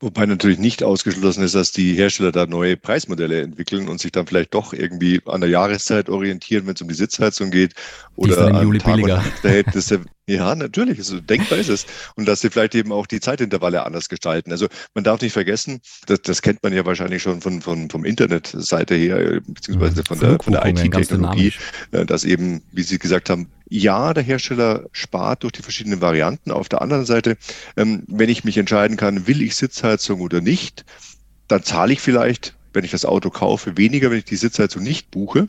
Wobei 0.00 0.26
natürlich 0.26 0.58
nicht 0.58 0.84
ausgeschlossen 0.84 1.42
ist, 1.42 1.56
dass 1.56 1.72
die 1.72 1.94
Hersteller 1.94 2.30
da 2.30 2.46
neue 2.46 2.76
Preismodelle 2.76 3.42
entwickeln 3.42 3.88
und 3.88 4.00
sich 4.00 4.12
dann 4.12 4.28
vielleicht 4.28 4.54
doch 4.54 4.72
irgendwie 4.72 5.20
an 5.26 5.40
der 5.40 5.50
Jahreszeit 5.50 6.08
orientieren, 6.08 6.66
wenn 6.66 6.74
es 6.74 6.82
um 6.82 6.88
die 6.88 6.94
Sitzheizung 6.94 7.50
geht 7.50 7.74
oder 8.14 8.54
an 8.54 8.78
Tag 8.78 8.94
billiger. 8.94 9.24
ja, 10.28 10.54
natürlich, 10.54 10.98
also 10.98 11.20
denkbar 11.20 11.58
ist 11.58 11.70
es. 11.70 11.86
Und 12.14 12.28
dass 12.28 12.42
sie 12.42 12.50
vielleicht 12.50 12.74
eben 12.74 12.92
auch 12.92 13.06
die 13.06 13.18
Zeitintervalle 13.18 13.84
anders 13.84 14.10
gestalten. 14.10 14.52
Also 14.52 14.68
man 14.94 15.02
darf 15.02 15.22
nicht 15.22 15.32
vergessen, 15.32 15.80
das, 16.06 16.20
das 16.20 16.42
kennt 16.42 16.62
man 16.62 16.74
ja 16.74 16.84
wahrscheinlich 16.84 17.22
schon 17.22 17.40
von, 17.40 17.62
von 17.62 17.88
vom 17.88 18.04
Internetseite 18.04 18.94
her, 18.94 19.40
beziehungsweise 19.46 20.04
von 20.04 20.20
der, 20.20 20.38
von 20.38 20.52
der 20.52 20.66
IT-Technologie, 20.66 21.54
äh, 21.92 22.04
dass 22.04 22.24
eben, 22.24 22.62
wie 22.72 22.82
Sie 22.82 22.98
gesagt 22.98 23.30
haben, 23.30 23.48
ja, 23.70 24.12
der 24.12 24.22
Hersteller 24.22 24.84
spart 24.92 25.44
durch 25.44 25.52
die 25.52 25.62
verschiedenen 25.62 26.02
Varianten. 26.02 26.50
Auf 26.50 26.68
der 26.68 26.82
anderen 26.82 27.06
Seite, 27.06 27.38
ähm, 27.78 28.02
wenn 28.06 28.28
ich 28.28 28.44
mich 28.44 28.58
entscheiden 28.58 28.98
kann, 28.98 29.26
will 29.26 29.40
ich 29.40 29.56
Sitzheizung 29.56 30.20
oder 30.20 30.42
nicht, 30.42 30.84
dann 31.48 31.62
zahle 31.62 31.94
ich 31.94 32.02
vielleicht, 32.02 32.54
wenn 32.74 32.84
ich 32.84 32.90
das 32.90 33.06
Auto 33.06 33.30
kaufe, 33.30 33.78
weniger, 33.78 34.10
wenn 34.10 34.18
ich 34.18 34.26
die 34.26 34.36
Sitzheizung 34.36 34.82
nicht 34.82 35.10
buche. 35.10 35.48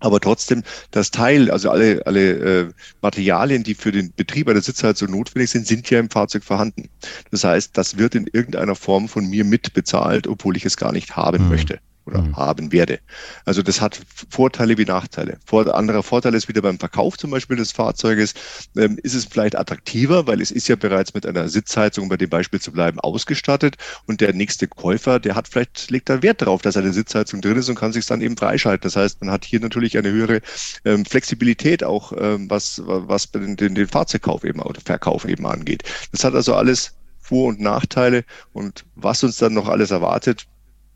Aber 0.00 0.20
trotzdem, 0.20 0.62
das 0.90 1.10
Teil, 1.10 1.50
also 1.50 1.70
alle, 1.70 2.04
alle 2.06 2.30
äh, 2.32 2.68
Materialien, 3.02 3.62
die 3.62 3.74
für 3.74 3.92
den 3.92 4.12
Betrieb 4.14 4.48
einer 4.48 4.62
Sitzheizung 4.62 5.10
notwendig 5.10 5.50
sind, 5.50 5.66
sind 5.66 5.88
ja 5.90 6.00
im 6.00 6.10
Fahrzeug 6.10 6.42
vorhanden. 6.42 6.88
Das 7.30 7.44
heißt, 7.44 7.76
das 7.76 7.98
wird 7.98 8.14
in 8.14 8.26
irgendeiner 8.32 8.74
Form 8.74 9.08
von 9.08 9.26
mir 9.26 9.44
mitbezahlt, 9.44 10.26
obwohl 10.26 10.56
ich 10.56 10.64
es 10.64 10.76
gar 10.76 10.92
nicht 10.92 11.16
haben 11.16 11.44
mhm. 11.44 11.50
möchte 11.50 11.80
oder 12.06 12.22
mhm. 12.22 12.36
haben 12.36 12.72
werde. 12.72 13.00
Also 13.44 13.62
das 13.62 13.80
hat 13.80 14.00
Vorteile 14.30 14.76
wie 14.78 14.84
Nachteile. 14.84 15.38
Vor, 15.44 15.74
anderer 15.74 16.02
Vorteil 16.02 16.34
ist 16.34 16.48
wieder 16.48 16.62
beim 16.62 16.78
Verkauf 16.78 17.16
zum 17.18 17.30
Beispiel 17.30 17.56
des 17.56 17.72
Fahrzeuges, 17.72 18.34
ähm, 18.76 18.98
ist 19.02 19.14
es 19.14 19.26
vielleicht 19.26 19.56
attraktiver, 19.56 20.26
weil 20.26 20.40
es 20.40 20.50
ist 20.50 20.68
ja 20.68 20.76
bereits 20.76 21.14
mit 21.14 21.26
einer 21.26 21.48
Sitzheizung, 21.48 22.08
bei 22.08 22.16
dem 22.16 22.30
Beispiel 22.30 22.60
zu 22.60 22.72
bleiben, 22.72 23.00
ausgestattet 23.00 23.76
und 24.06 24.20
der 24.20 24.32
nächste 24.32 24.68
Käufer, 24.68 25.20
der 25.20 25.34
hat 25.34 25.48
vielleicht, 25.48 25.90
legt 25.90 26.08
da 26.08 26.22
Wert 26.22 26.42
darauf, 26.42 26.62
dass 26.62 26.76
eine 26.76 26.92
Sitzheizung 26.92 27.40
drin 27.40 27.56
ist 27.56 27.68
und 27.68 27.76
kann 27.76 27.92
sich 27.92 28.06
dann 28.06 28.20
eben 28.20 28.36
freischalten. 28.36 28.82
Das 28.82 28.96
heißt, 28.96 29.20
man 29.20 29.30
hat 29.30 29.44
hier 29.44 29.60
natürlich 29.60 29.96
eine 29.96 30.10
höhere 30.10 30.40
ähm, 30.84 31.04
Flexibilität 31.04 31.84
auch, 31.84 32.12
ähm, 32.18 32.50
was, 32.50 32.82
was 32.84 33.30
den, 33.30 33.56
den, 33.56 33.74
den 33.74 33.88
Fahrzeugkauf 33.88 34.44
eben 34.44 34.60
oder 34.60 34.80
Verkauf 34.80 35.26
eben 35.26 35.46
angeht. 35.46 35.82
Das 36.12 36.24
hat 36.24 36.34
also 36.34 36.54
alles 36.54 36.96
vor- 37.20 37.48
und 37.48 37.60
Nachteile 37.60 38.24
und 38.52 38.84
was 38.96 39.22
uns 39.22 39.36
dann 39.36 39.54
noch 39.54 39.68
alles 39.68 39.90
erwartet, 39.90 40.46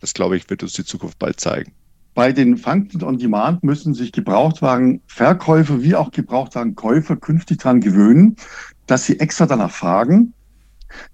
das, 0.05 0.13
glaube 0.13 0.37
ich, 0.37 0.51
wird 0.51 0.63
uns 0.63 0.75
die 0.75 0.85
Zukunft 0.85 1.19
bald 1.19 1.41
zeigen. 1.41 1.73
Bei 2.13 2.31
den 2.31 2.59
Functions 2.59 3.03
on 3.03 3.19
Demand 3.19 3.65
müssen 3.65 3.95
sich 3.95 4.13
Gebrauchtwagenverkäufer 4.13 5.83
wie 5.83 5.97
auch 5.97 6.11
Gebrauchtwagenkäufer 6.11 7.17
künftig 7.17 7.59
daran 7.59 7.81
gewöhnen, 7.81 8.37
dass 8.87 9.07
sie 9.07 9.19
extra 9.19 9.47
danach 9.47 9.71
fragen. 9.71 10.35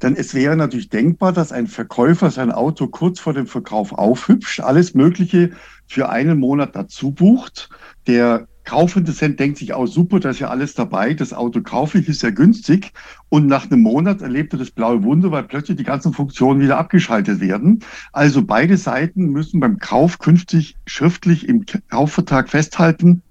Denn 0.02 0.16
es 0.16 0.34
wäre 0.34 0.56
natürlich 0.56 0.90
denkbar, 0.90 1.32
dass 1.32 1.52
ein 1.52 1.68
Verkäufer 1.68 2.30
sein 2.30 2.50
Auto 2.50 2.88
kurz 2.88 3.20
vor 3.20 3.32
dem 3.32 3.46
Verkauf 3.46 3.92
aufhübscht, 3.92 4.60
alles 4.60 4.92
Mögliche 4.92 5.52
für 5.86 6.08
einen 6.08 6.38
Monat 6.38 6.74
dazu 6.74 7.12
bucht. 7.12 7.70
Der 8.08 8.48
Kaufinteressent 8.64 9.40
denkt 9.40 9.58
sich 9.58 9.72
auch 9.72 9.86
super, 9.86 10.20
da 10.20 10.30
ist 10.30 10.38
ja 10.38 10.48
alles 10.48 10.74
dabei, 10.74 11.14
das 11.14 11.32
Auto 11.32 11.60
kaufe 11.62 11.98
ich, 11.98 12.08
ist 12.08 12.22
ja 12.22 12.30
günstig. 12.30 12.92
Und 13.28 13.46
nach 13.46 13.70
einem 13.70 13.80
Monat 13.80 14.22
erlebt 14.22 14.52
er 14.52 14.58
das 14.58 14.70
blaue 14.70 15.02
Wunder, 15.02 15.30
weil 15.30 15.44
plötzlich 15.44 15.76
die 15.78 15.84
ganzen 15.84 16.12
Funktionen 16.12 16.60
wieder 16.60 16.78
abgeschaltet 16.78 17.40
werden. 17.40 17.80
Also 18.12 18.42
beide 18.44 18.76
Seiten 18.76 19.26
müssen 19.30 19.60
beim 19.60 19.78
Kauf 19.78 20.18
künftig 20.18 20.76
schriftlich 20.86 21.48
im 21.48 21.64
Kaufvertrag 21.88 22.48
festhalten, 22.48 23.22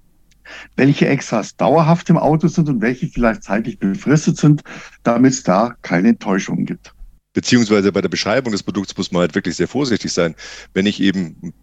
welche 0.76 1.06
Extras 1.06 1.56
dauerhaft 1.56 2.10
im 2.10 2.18
Auto 2.18 2.48
sind 2.48 2.68
und 2.68 2.80
welche 2.80 3.06
vielleicht 3.06 3.44
zeitlich 3.44 3.78
befristet 3.78 4.36
sind, 4.36 4.62
damit 5.04 5.32
es 5.32 5.42
da 5.42 5.74
keine 5.82 6.08
Enttäuschungen 6.08 6.66
gibt. 6.66 6.92
Beziehungsweise 7.32 7.92
bei 7.92 8.00
der 8.00 8.08
Beschreibung 8.08 8.50
des 8.50 8.64
Produkts 8.64 8.96
muss 8.96 9.12
man 9.12 9.20
halt 9.20 9.36
wirklich 9.36 9.54
sehr 9.54 9.68
vorsichtig 9.68 10.12
sein. 10.12 10.34
Wenn 10.74 10.86
ich 10.86 11.00
eben 11.00 11.54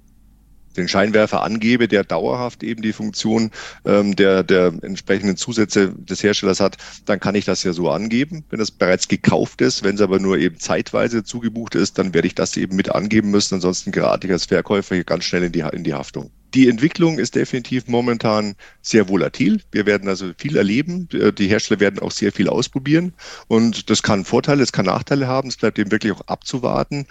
den 0.77 0.87
Scheinwerfer 0.87 1.43
angebe, 1.43 1.87
der 1.87 2.03
dauerhaft 2.03 2.63
eben 2.63 2.81
die 2.81 2.93
Funktion 2.93 3.51
ähm, 3.85 4.15
der, 4.15 4.43
der 4.43 4.73
entsprechenden 4.81 5.37
Zusätze 5.37 5.93
des 5.93 6.23
Herstellers 6.23 6.59
hat, 6.59 6.77
dann 7.05 7.19
kann 7.19 7.35
ich 7.35 7.45
das 7.45 7.63
ja 7.63 7.73
so 7.73 7.89
angeben, 7.89 8.45
wenn 8.49 8.59
es 8.59 8.71
bereits 8.71 9.07
gekauft 9.07 9.61
ist. 9.61 9.83
Wenn 9.83 9.95
es 9.95 10.01
aber 10.01 10.19
nur 10.19 10.37
eben 10.37 10.59
zeitweise 10.59 11.23
zugebucht 11.23 11.75
ist, 11.75 11.97
dann 11.97 12.13
werde 12.13 12.27
ich 12.27 12.35
das 12.35 12.55
eben 12.57 12.75
mit 12.75 12.93
angeben 12.93 13.31
müssen. 13.31 13.55
Ansonsten 13.55 13.91
gerate 13.91 14.27
ich 14.27 14.33
als 14.33 14.45
Verkäufer 14.45 14.95
hier 14.95 15.03
ganz 15.03 15.25
schnell 15.25 15.43
in 15.43 15.51
die, 15.51 15.63
in 15.73 15.83
die 15.83 15.93
Haftung. 15.93 16.31
Die 16.53 16.69
Entwicklung 16.69 17.19
ist 17.19 17.35
definitiv 17.35 17.87
momentan 17.87 18.55
sehr 18.81 19.09
volatil. 19.09 19.61
Wir 19.71 19.85
werden 19.85 20.07
also 20.07 20.31
viel 20.37 20.55
erleben. 20.55 21.09
Die 21.09 21.47
Hersteller 21.47 21.81
werden 21.81 21.99
auch 21.99 22.11
sehr 22.11 22.31
viel 22.31 22.47
ausprobieren. 22.47 23.13
Und 23.47 23.89
das 23.89 24.01
kann 24.01 24.23
Vorteile, 24.23 24.63
es 24.63 24.71
kann 24.71 24.85
Nachteile 24.85 25.27
haben. 25.27 25.49
Es 25.49 25.57
bleibt 25.57 25.77
eben 25.77 25.91
wirklich 25.91 26.13
auch 26.13 26.21
abzuwarten. 26.27 27.05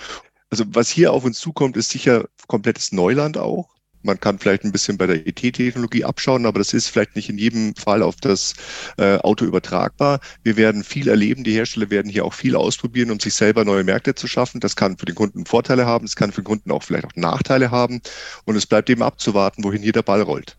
Also 0.50 0.64
was 0.68 0.88
hier 0.88 1.12
auf 1.12 1.24
uns 1.24 1.38
zukommt, 1.38 1.76
ist 1.76 1.90
sicher 1.90 2.28
komplettes 2.46 2.92
Neuland 2.92 3.36
auch. 3.36 3.76
Man 4.02 4.20
kann 4.20 4.38
vielleicht 4.38 4.62
ein 4.62 4.70
bisschen 4.70 4.96
bei 4.96 5.08
der 5.08 5.26
ET-Technologie 5.26 6.04
abschauen, 6.04 6.46
aber 6.46 6.60
das 6.60 6.72
ist 6.72 6.88
vielleicht 6.88 7.16
nicht 7.16 7.28
in 7.28 7.38
jedem 7.38 7.74
Fall 7.74 8.02
auf 8.02 8.14
das 8.16 8.54
äh, 8.98 9.16
Auto 9.18 9.44
übertragbar. 9.44 10.20
Wir 10.44 10.56
werden 10.56 10.84
viel 10.84 11.08
erleben. 11.08 11.42
Die 11.42 11.54
Hersteller 11.54 11.90
werden 11.90 12.08
hier 12.10 12.24
auch 12.24 12.34
viel 12.34 12.54
ausprobieren, 12.54 13.10
um 13.10 13.18
sich 13.18 13.34
selber 13.34 13.64
neue 13.64 13.82
Märkte 13.82 14.14
zu 14.14 14.28
schaffen. 14.28 14.60
Das 14.60 14.76
kann 14.76 14.96
für 14.96 15.06
den 15.06 15.16
Kunden 15.16 15.44
Vorteile 15.44 15.86
haben, 15.86 16.04
es 16.04 16.14
kann 16.14 16.30
für 16.30 16.42
den 16.42 16.46
Kunden 16.46 16.70
auch 16.70 16.84
vielleicht 16.84 17.06
auch 17.06 17.16
Nachteile 17.16 17.72
haben. 17.72 18.00
Und 18.44 18.54
es 18.54 18.66
bleibt 18.66 18.88
eben 18.90 19.02
abzuwarten, 19.02 19.64
wohin 19.64 19.82
hier 19.82 19.92
der 19.92 20.02
Ball 20.02 20.22
rollt. 20.22 20.56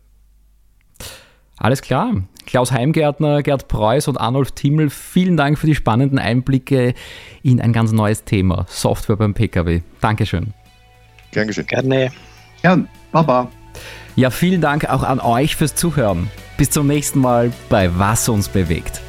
Alles 1.58 1.82
klar. 1.82 2.12
Klaus 2.46 2.72
Heimgärtner, 2.72 3.42
Gerd 3.42 3.68
Preuß 3.68 4.08
und 4.08 4.18
Arnulf 4.18 4.52
Timmel, 4.52 4.88
vielen 4.88 5.36
Dank 5.36 5.58
für 5.58 5.66
die 5.66 5.74
spannenden 5.74 6.18
Einblicke 6.18 6.94
in 7.42 7.60
ein 7.60 7.74
ganz 7.74 7.92
neues 7.92 8.24
Thema, 8.24 8.64
Software 8.68 9.16
beim 9.16 9.34
Pkw. 9.34 9.82
Dankeschön. 10.00 10.54
Gern 11.30 11.46
geschehen. 11.46 11.66
Gerne. 11.66 12.10
Gern. 12.62 12.88
Baba. 13.12 13.48
Ja, 14.16 14.30
vielen 14.30 14.60
Dank 14.60 14.88
auch 14.88 15.02
an 15.02 15.20
euch 15.20 15.56
fürs 15.56 15.74
Zuhören. 15.74 16.30
Bis 16.56 16.70
zum 16.70 16.86
nächsten 16.86 17.20
Mal 17.20 17.52
bei 17.68 17.98
Was 17.98 18.28
uns 18.28 18.48
bewegt. 18.48 19.02